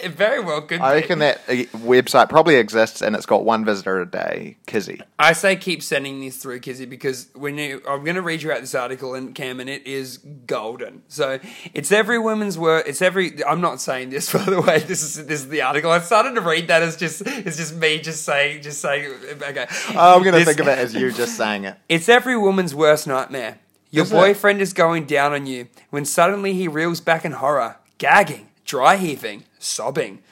[0.03, 1.01] It very well could I be.
[1.01, 4.59] reckon that uh, website probably exists and it's got one visitor a day.
[4.66, 5.01] Kizzy.
[5.18, 8.53] I say keep sending these through, Kizzy, because when you, I'm going to read you
[8.53, 11.03] out this article in Cam, and it is golden.
[11.09, 11.38] So
[11.72, 12.86] it's every woman's work.
[12.86, 13.42] It's every.
[13.44, 14.80] I'm not saying this by the way.
[14.80, 15.90] This is this is the article.
[15.90, 19.11] I started to read that as just it's just me just saying just saying.
[19.42, 21.76] Okay, I'm going to think of it as you just saying it.
[21.88, 23.59] It's every woman's worst nightmare.
[23.90, 27.76] Your Is boyfriend is going down on you when suddenly he reels back in horror,
[27.99, 30.23] gagging, dry heaving, sobbing.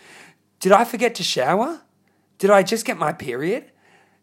[0.60, 1.80] Did I forget to shower?
[2.38, 3.70] Did I just get my period?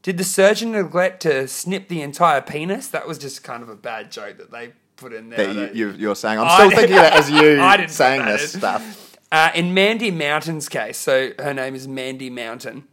[0.04, 2.88] Did the surgeon neglect to snip the entire penis?
[2.88, 5.54] That was just kind of a bad joke that they put in there.
[5.54, 6.40] That you, you're saying.
[6.40, 9.18] I'm still thinking of it as you I didn't saying this stuff.
[9.32, 12.84] Uh, in Mandy Mountain's case, so her name is Mandy Mountain,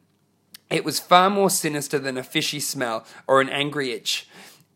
[0.71, 4.29] it was far more sinister than a fishy smell or an angry itch.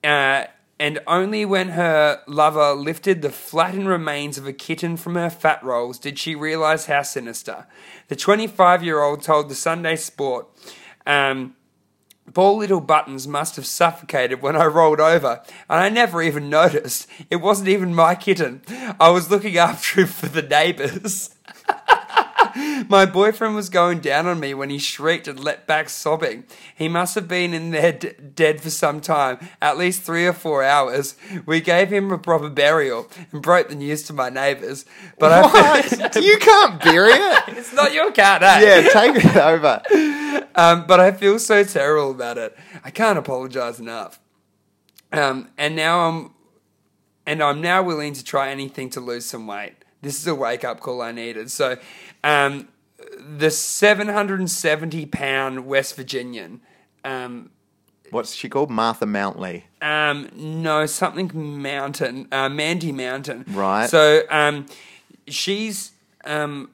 [0.03, 0.47] Uh,
[0.83, 5.63] and only when her lover lifted the flattened remains of a kitten from her fat
[5.63, 7.69] rolls did she realize how sinister.
[8.09, 10.49] The 25 year old told the Sunday Sport,
[11.07, 11.55] um,
[12.35, 17.07] Poor little Buttons must have suffocated when I rolled over, and I never even noticed.
[17.31, 18.63] It wasn't even my kitten.
[18.99, 21.33] I was looking after him for the neighbours.
[22.89, 26.45] My boyfriend was going down on me when he shrieked and let back sobbing.
[26.75, 30.33] He must have been in there d- dead for some time, at least three or
[30.33, 31.17] four hours.
[31.47, 34.85] We gave him a proper burial and broke the news to my neighbours.
[35.19, 36.17] But I What?
[36.23, 37.45] you can't bury it.
[37.49, 38.61] it's not your cat, eh?
[38.61, 39.83] Yeah, take it over.
[40.55, 42.57] Um, but I feel so terrible about it.
[42.85, 44.21] I can't apologize enough.
[45.13, 46.31] Um, and now I'm,
[47.27, 49.75] and I'm now willing to try anything to lose some weight.
[50.01, 51.51] This is a wake up call I needed.
[51.51, 51.77] So,
[52.25, 52.69] um,
[53.19, 56.61] the 770 pound West Virginian,
[57.05, 57.51] um,
[58.11, 58.71] What's she called?
[58.71, 59.65] Martha Mountley.
[59.81, 61.31] um, no, something
[61.63, 63.47] Mountain, uh, Mandy Mountain.
[63.49, 63.89] Right.
[63.89, 64.67] So, um,
[65.27, 65.93] she's,
[66.25, 66.71] um,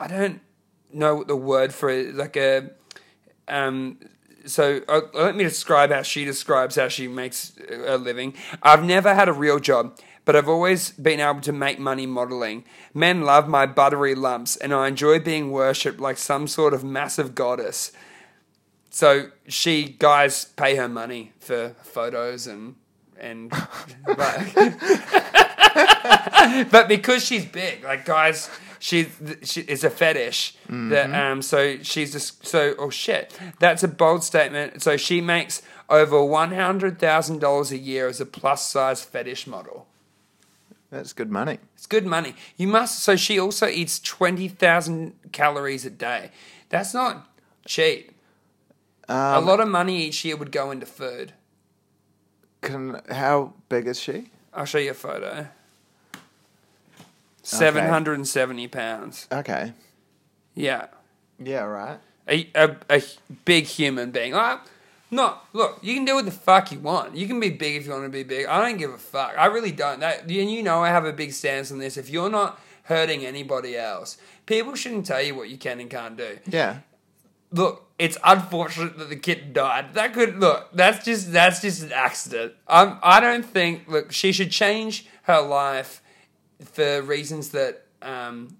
[0.00, 0.40] I don't
[0.92, 2.70] know what the word for it, like a,
[3.46, 3.98] um,
[4.44, 7.52] so uh, let me describe how she describes how she makes
[7.86, 8.34] a living.
[8.62, 9.96] I've never had a real job,
[10.26, 12.64] but I've always been able to make money modeling.
[12.92, 17.34] Men love my buttery lumps, and I enjoy being worshipped like some sort of massive
[17.34, 17.92] goddess.
[18.90, 22.74] So she guys pay her money for photos and
[23.18, 23.50] and
[24.04, 24.54] but,
[26.70, 28.50] but because she's big, like guys,
[28.80, 29.06] she
[29.42, 31.40] she is a fetish that um.
[31.40, 33.38] So she's just so oh shit.
[33.60, 34.82] That's a bold statement.
[34.82, 39.46] So she makes over one hundred thousand dollars a year as a plus size fetish
[39.46, 39.86] model.
[40.90, 41.58] That's good money.
[41.74, 42.34] It's good money.
[42.56, 43.00] You must.
[43.00, 46.30] So she also eats twenty thousand calories a day.
[46.68, 47.28] That's not
[47.66, 48.12] cheap.
[49.08, 51.32] a um, lot of money each year would go into food.
[52.62, 54.30] Can, how big is she?
[54.54, 55.48] I'll show you a photo.
[57.42, 59.28] Seven hundred and seventy pounds.
[59.30, 59.72] Okay.
[60.54, 60.86] Yeah,
[61.38, 61.98] Yeah, right.
[62.26, 63.02] a, a, a
[63.44, 64.32] big human being.
[64.32, 64.60] Like,
[65.10, 65.78] not look.
[65.82, 67.16] You can do what the fuck you want.
[67.16, 68.46] You can be big if you want to be big.
[68.46, 69.34] I don't give a fuck.
[69.38, 70.00] I really don't.
[70.00, 71.96] That and you know I have a big stance on this.
[71.96, 76.16] If you're not hurting anybody else, people shouldn't tell you what you can and can't
[76.16, 76.38] do.
[76.46, 76.78] Yeah.
[77.52, 79.94] look, it's unfortunate that the kid died.
[79.94, 80.68] That could look.
[80.72, 82.54] That's just that's just an accident.
[82.68, 83.88] Um, I don't think.
[83.88, 86.02] Look, she should change her life
[86.64, 88.56] for reasons that um,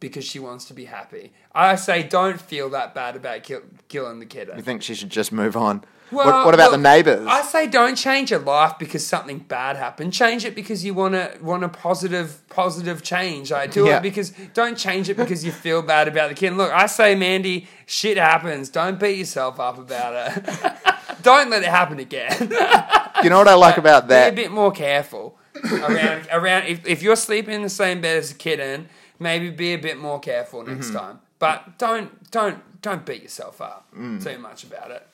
[0.00, 1.32] because she wants to be happy.
[1.54, 4.50] I say don't feel that bad about kill, killing the kid.
[4.56, 5.84] You think she should just move on?
[6.10, 7.26] Well, what, what about the neighbours?
[7.26, 10.14] I say don't change your life because something bad happened.
[10.14, 13.52] Change it because you want to want a positive positive change.
[13.52, 13.98] I do Yeah.
[13.98, 16.54] it because don't change it because you feel bad about the kid.
[16.54, 18.70] Look, I say, Mandy, shit happens.
[18.70, 20.74] Don't beat yourself up about it.
[21.22, 22.34] don't let it happen again.
[23.22, 24.34] you know what I like about that?
[24.34, 25.36] Be a bit more careful
[25.72, 28.88] around around if, if you're sleeping in the same bed as a kitten,
[29.18, 30.96] maybe be a bit more careful next Mm-hmm.
[30.96, 31.18] time.
[31.38, 34.22] But don't don't don't beat yourself up Mm.
[34.22, 35.06] too much about it.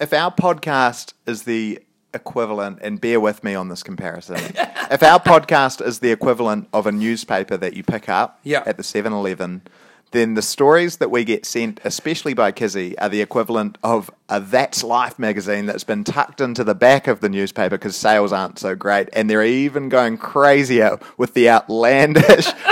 [0.00, 1.80] if our podcast is the
[2.14, 4.36] equivalent, and bear with me on this comparison,
[4.90, 8.62] if our podcast is the equivalent of a newspaper that you pick up Yeah.
[8.66, 9.62] at the 7 Eleven,
[10.10, 14.40] then the stories that we get sent, especially by Kizzy, are the equivalent of a
[14.40, 18.58] That's Life magazine that's been tucked into the back of the newspaper because sales aren't
[18.58, 19.08] so great.
[19.14, 22.48] And they're even going crazier with the outlandish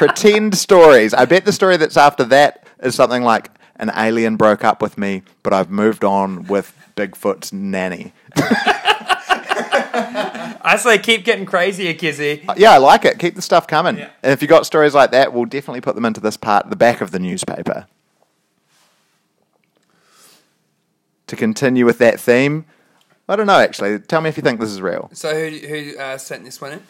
[0.00, 1.12] pretend stories.
[1.12, 4.96] I bet the story that's after that is something like an alien broke up with
[4.96, 8.14] me, but I've moved on with Bigfoot's nanny.
[10.62, 12.42] I say keep getting crazier, Kizzy.
[12.56, 13.18] Yeah, I like it.
[13.18, 13.98] Keep the stuff coming.
[13.98, 14.08] Yeah.
[14.22, 16.76] And if you got stories like that, we'll definitely put them into this part, the
[16.76, 17.86] back of the newspaper.
[21.26, 22.64] To continue with that theme,
[23.28, 23.98] I don't know actually.
[23.98, 25.10] Tell me if you think this is real.
[25.12, 26.82] So who who uh, sent this one in?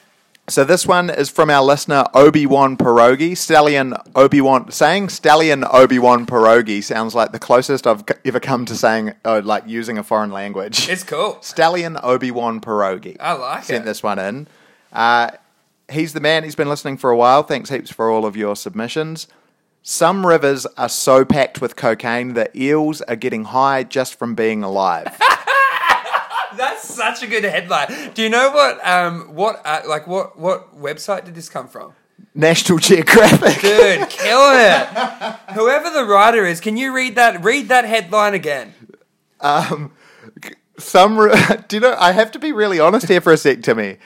[0.50, 3.36] So this one is from our listener Obi Wan Pierogi.
[3.36, 8.64] Stallion Obi Wan saying Stallion Obi Wan Pierogi sounds like the closest I've ever come
[8.64, 10.88] to saying uh, like using a foreign language.
[10.88, 11.38] It's cool.
[11.40, 13.16] Stallion Obi Wan Pierogi.
[13.20, 13.66] I like it.
[13.66, 13.86] Sent it.
[13.86, 14.48] this one in.
[14.92, 15.30] Uh,
[15.88, 16.42] he's the man.
[16.42, 17.44] He's been listening for a while.
[17.44, 19.28] Thanks heaps for all of your submissions.
[19.82, 24.64] Some rivers are so packed with cocaine that eels are getting high just from being
[24.64, 25.16] alive.
[26.56, 27.88] That's such a good headline.
[28.14, 31.92] Do you know what um what uh, like what what website did this come from?
[32.34, 33.60] National Geographic.
[33.60, 34.86] Dude, killing it.
[35.54, 38.74] Whoever the writer is, can you read that read that headline again?
[40.78, 41.30] Some,
[41.68, 41.96] do you know?
[41.98, 43.98] I have to be really honest here for a sec, Timmy.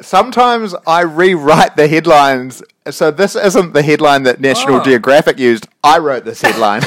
[0.00, 4.84] Sometimes I rewrite the headlines, so this isn't the headline that National Oh.
[4.84, 5.68] Geographic used.
[5.84, 6.82] I wrote this headline.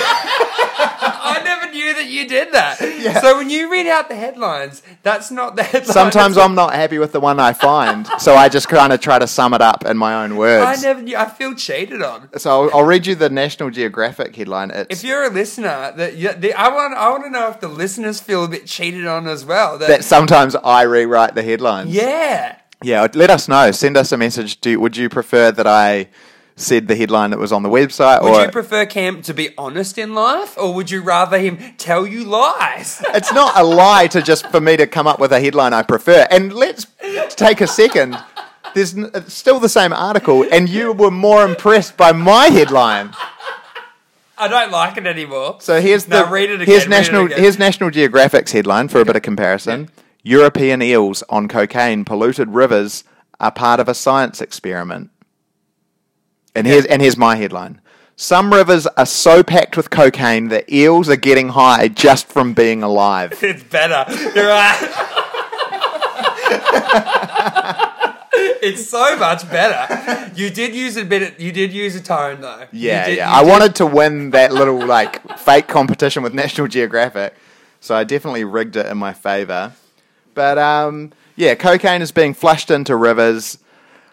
[2.07, 3.21] I never knew that you did that.
[3.27, 5.93] So when you read out the headlines, that's not the headline.
[5.93, 9.17] Sometimes I'm not happy with the one I find, so I just kind of try
[9.19, 10.65] to sum it up in my own words.
[10.65, 11.15] I never knew.
[11.17, 12.29] I feel cheated on.
[12.37, 14.71] So I'll, I'll read you the National Geographic headline.
[14.71, 17.59] It's If you're a listener, that you, the, I want I want to know if
[17.59, 19.77] the listeners feel a bit cheated on as well.
[19.77, 21.89] That, that sometimes I rewrite the headlines.
[21.91, 22.57] yeah.
[22.83, 23.71] Yeah, let us know.
[23.71, 24.61] Send us a message.
[24.61, 26.09] Do would you prefer that I
[26.57, 29.51] said the headline that was on the website, Would or you prefer Cam to be
[29.57, 33.01] honest in life, or would you rather him tell you lies?
[33.13, 35.83] it's not a lie to just for me to come up with a headline I
[35.83, 36.27] prefer?
[36.29, 36.87] And let's
[37.29, 38.17] take a second.
[38.73, 43.13] There's n- uh, still the same article, and you were more impressed by my headline.
[44.37, 45.57] I don't like it anymore.
[45.61, 47.39] So here's No, the read it again, here's read it national again.
[47.39, 49.89] here's National Geographic's headline for a bit of comparison.
[50.23, 53.03] European eels on cocaine polluted rivers
[53.39, 55.09] are part of a science experiment.
[56.57, 57.79] And here's and here's my headline.
[58.15, 62.81] Some rivers are so packed with cocaine that eels are getting high just from being
[62.81, 63.37] alive.
[63.43, 64.05] It's better.
[64.35, 65.03] You're right.
[68.61, 70.31] it's so much better.
[70.35, 71.39] You did use a bit.
[71.39, 72.65] You did use a tone though.
[72.71, 73.31] Yeah, did- yeah.
[73.31, 77.35] I did- wanted to win that little like fake competition with National Geographic,
[77.79, 79.73] so I definitely rigged it in my favor.
[80.33, 83.59] But um, yeah, cocaine is being flushed into rivers.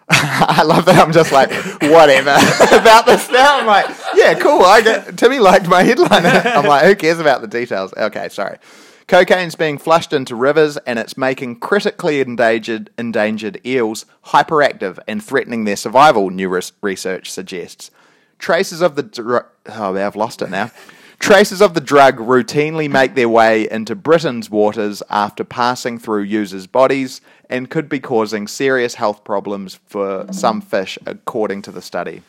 [0.10, 1.50] I love that I'm just like,
[1.82, 2.30] whatever
[2.76, 3.58] about this now.
[3.60, 4.62] I'm like, yeah, cool.
[4.62, 6.26] I get Timmy liked my headline.
[6.26, 7.94] I'm like, who cares about the details?
[7.96, 8.58] Okay, sorry.
[9.06, 15.64] Cocaine's being flushed into rivers and it's making critically endangered endangered eels hyperactive and threatening
[15.64, 17.90] their survival, new res- research suggests.
[18.38, 20.70] Traces of the dr- oh, I've lost it now.
[21.24, 26.66] Traces of the drug routinely make their way into Britain's waters after passing through users'
[26.66, 32.20] bodies and could be causing serious health problems for some fish, according to the study.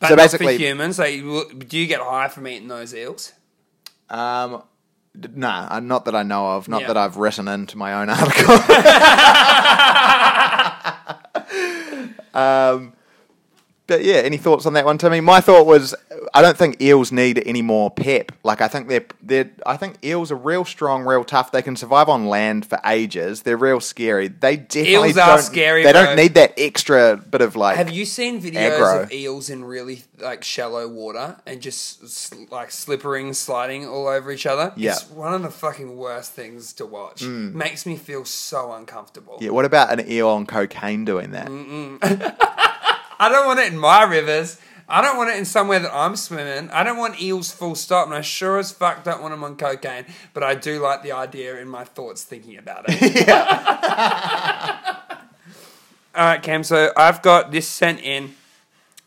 [0.00, 0.98] But so not basically, for humans.
[0.98, 1.20] Like,
[1.68, 3.34] do you get high from eating those eels?
[4.10, 4.64] um,
[5.36, 6.66] nah, uh, not that I know of.
[6.66, 6.86] Not Yeah.
[6.88, 8.54] that I've written into my own article.
[12.34, 12.94] um,
[13.86, 15.20] but yeah, any thoughts on that one, Timmy?
[15.20, 15.94] My thought was,
[16.32, 18.32] I don't think eels need any more pep.
[18.42, 21.52] Like I think they're, they're, I think eels are real strong, real tough.
[21.52, 23.42] They can survive on land for ages.
[23.42, 24.28] They're real scary.
[24.28, 26.04] They definitely Eels are scary, They bro.
[26.04, 27.76] don't need that extra bit of like.
[27.76, 29.02] Have you seen videos aggro.
[29.02, 34.46] of eels in really like shallow water and just like slippering, sliding all over each
[34.46, 34.72] other?
[34.76, 34.92] Yeah.
[34.92, 37.22] It's one of the fucking worst things to watch.
[37.22, 37.52] Mm.
[37.52, 39.36] Makes me feel so uncomfortable.
[39.40, 41.50] Yeah, what about an eel on cocaine doing that?
[43.18, 44.60] I don't want it in my rivers.
[44.88, 46.70] I don't want it in somewhere that I'm swimming.
[46.70, 49.56] I don't want eels full stop, and I sure as fuck don't want them on
[49.56, 50.04] cocaine.
[50.34, 53.28] But I do like the idea in my thoughts thinking about it.
[56.14, 56.62] All right, Cam.
[56.62, 58.34] So I've got this sent in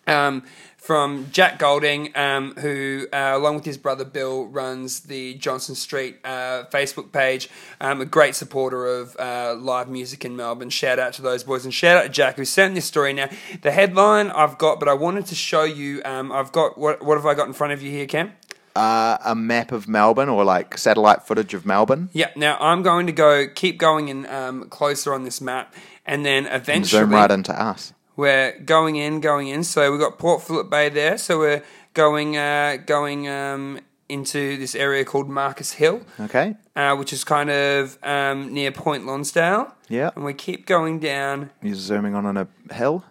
[0.07, 0.43] um,
[0.87, 6.17] from Jack Golding, um, who, uh, along with his brother Bill, runs the Johnson Street
[6.23, 7.49] uh, Facebook page.
[7.81, 10.69] Um, a great supporter of uh, live music in Melbourne.
[10.69, 13.11] Shout out to those boys, and shout out to Jack who sent this story.
[13.11, 13.27] Now,
[13.63, 16.01] the headline I've got, but I wanted to show you.
[16.05, 17.03] Um, I've got what?
[17.03, 18.31] What have I got in front of you here, Cam?
[18.73, 22.09] Uh, a map of Melbourne or like satellite footage of Melbourne?
[22.13, 22.29] Yeah.
[22.37, 25.75] Now I'm going to go keep going in um, closer on this map,
[26.05, 27.91] and then eventually Zoom right into us.
[28.17, 29.63] We're going in, going in.
[29.63, 31.17] So we've got Port Phillip Bay there.
[31.17, 31.63] So we're
[31.93, 36.55] going, uh, going um, into this area called Marcus Hill, Okay.
[36.75, 39.73] uh, which is kind of um, near Point Lonsdale.
[39.87, 40.09] Yeah.
[40.15, 41.51] And we keep going down.
[41.61, 43.05] You're zooming on on a hill,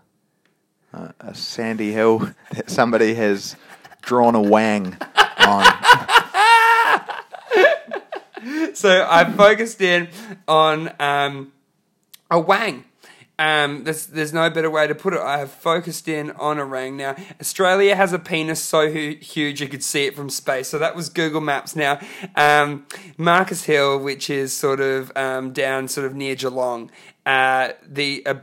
[0.93, 3.57] uh, a sandy hill that somebody has
[4.03, 4.97] drawn a wang
[5.39, 5.65] on.
[8.75, 10.09] So I focused in
[10.47, 11.53] on um,
[12.31, 12.85] a wang.
[13.39, 15.21] Um, there's, there's no better way to put it.
[15.21, 16.97] I have focused in on a wang.
[16.97, 20.69] Now, Australia has a penis so hu- huge you could see it from space.
[20.69, 21.77] So that was Google Maps.
[21.77, 22.01] Now,
[22.35, 22.87] um,
[23.19, 26.91] Marcus Hill, which is sort of um, down sort of near Geelong,
[27.27, 28.35] uh, the uh,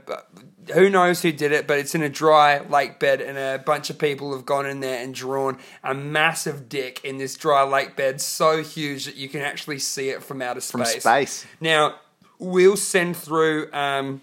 [0.74, 3.89] who knows who did it, but it's in a dry lake bed, and a bunch
[3.89, 7.96] of people have gone in there and drawn a massive dick in this dry lake
[7.96, 11.02] bed, so huge that you can actually see it from outer From space.
[11.04, 11.46] space.
[11.60, 11.96] Now,
[12.39, 14.22] we'll send through um,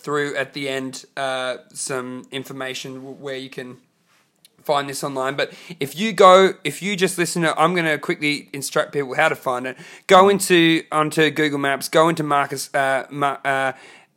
[0.00, 3.78] through at the end uh, some information where you can
[4.62, 5.36] find this online.
[5.36, 9.14] But if you go, if you just listen to, I'm going to quickly instruct people
[9.14, 9.76] how to find it.
[10.06, 11.88] Go into onto Google Maps.
[11.88, 13.72] Go into Marcus uh, Mar- uh,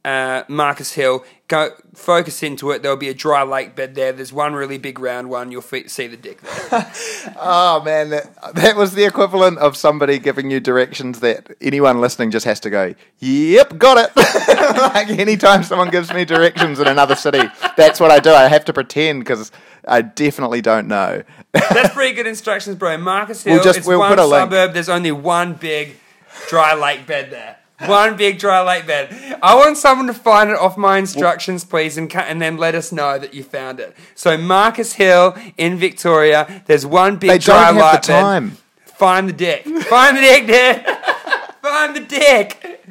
[0.06, 1.24] uh, Marcus Hill.
[1.48, 2.82] Go focus into it.
[2.82, 4.12] There'll be a dry lake bed there.
[4.12, 5.52] There's one really big round one.
[5.52, 6.92] You'll see the dick there.
[7.40, 12.32] Oh man, that, that was the equivalent of somebody giving you directions that anyone listening
[12.32, 14.16] just has to go, "Yep, got it."
[14.96, 17.42] like anytime someone gives me directions in another city,
[17.78, 18.32] that's what I do.
[18.32, 19.52] I have to pretend because
[19.88, 21.24] I definitely don't know.
[21.54, 22.98] That's pretty good instructions, bro.
[22.98, 23.56] Marcus Hill.
[23.56, 24.44] We'll just- it's we'll one a link.
[24.52, 24.74] suburb.
[24.74, 25.98] There's only one big
[26.50, 27.58] dry lake bed there.
[27.88, 29.38] One big dry lake bed.
[29.42, 32.76] I want someone to find it off my instructions, please, and, ca- and then let
[32.76, 33.96] us know that you found it.
[34.16, 36.64] So Marcus Hill in Victoria.
[36.66, 38.22] There's one big They dry don't have the bed.
[38.22, 38.58] time.
[38.86, 39.66] Find the dick.
[39.66, 40.86] Find the dick, dude.
[41.62, 42.86] Find the dick.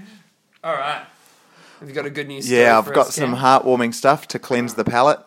[0.65, 1.05] All right.
[1.81, 2.45] Have you got a good news?
[2.47, 3.43] story Yeah, I've for got us, some Cam?
[3.43, 5.21] heartwarming stuff to cleanse the palate.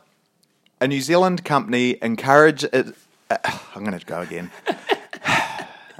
[0.79, 2.95] A New Zealand company encourage it.
[3.29, 3.37] Uh,
[3.75, 4.51] I'm going to go again.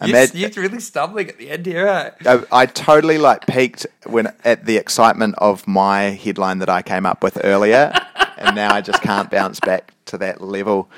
[0.03, 2.11] You- Imag- You're really stumbling at the end here, eh?
[2.25, 7.05] I, I totally like peaked when at the excitement of my headline that I came
[7.05, 7.93] up with earlier,
[8.37, 10.89] and now I just can't bounce back to that level.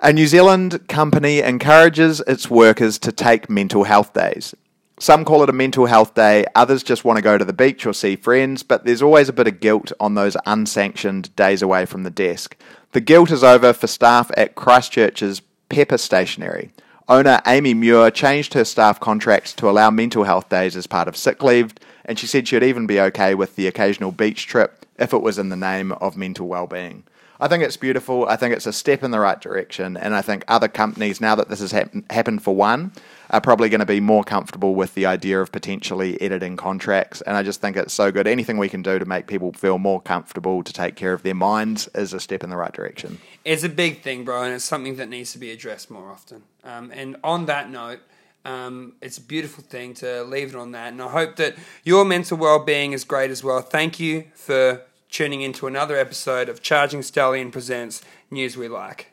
[0.00, 4.54] A New Zealand company encourages its workers to take mental health days.
[5.00, 7.86] Some call it a mental health day, others just want to go to the beach
[7.86, 11.86] or see friends, but there's always a bit of guilt on those unsanctioned days away
[11.86, 12.56] from the desk.
[12.92, 16.70] The guilt is over for staff at Christchurch's Pepper Stationery.
[17.10, 21.16] Owner Amy Muir changed her staff contracts to allow mental health days as part of
[21.16, 21.72] sick leave,
[22.04, 25.38] and she said she'd even be okay with the occasional beach trip if it was
[25.38, 27.04] in the name of mental well-being.
[27.40, 28.26] I think it's beautiful.
[28.28, 31.34] I think it's a step in the right direction, and I think other companies, now
[31.36, 32.92] that this has hap- happened for one,
[33.30, 37.20] are probably going to be more comfortable with the idea of potentially editing contracts.
[37.22, 38.26] And I just think it's so good.
[38.26, 41.34] Anything we can do to make people feel more comfortable to take care of their
[41.34, 43.18] minds is a step in the right direction.
[43.44, 46.42] It's a big thing, bro, and it's something that needs to be addressed more often.
[46.68, 48.00] Um, and on that note,
[48.44, 50.92] um, it's a beautiful thing to leave it on that.
[50.92, 53.62] And I hope that your mental well being is great as well.
[53.62, 59.12] Thank you for tuning into another episode of Charging Stallion Presents News We Like.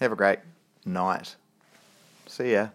[0.00, 0.40] Have a great
[0.84, 1.36] night.
[2.26, 2.68] See ya.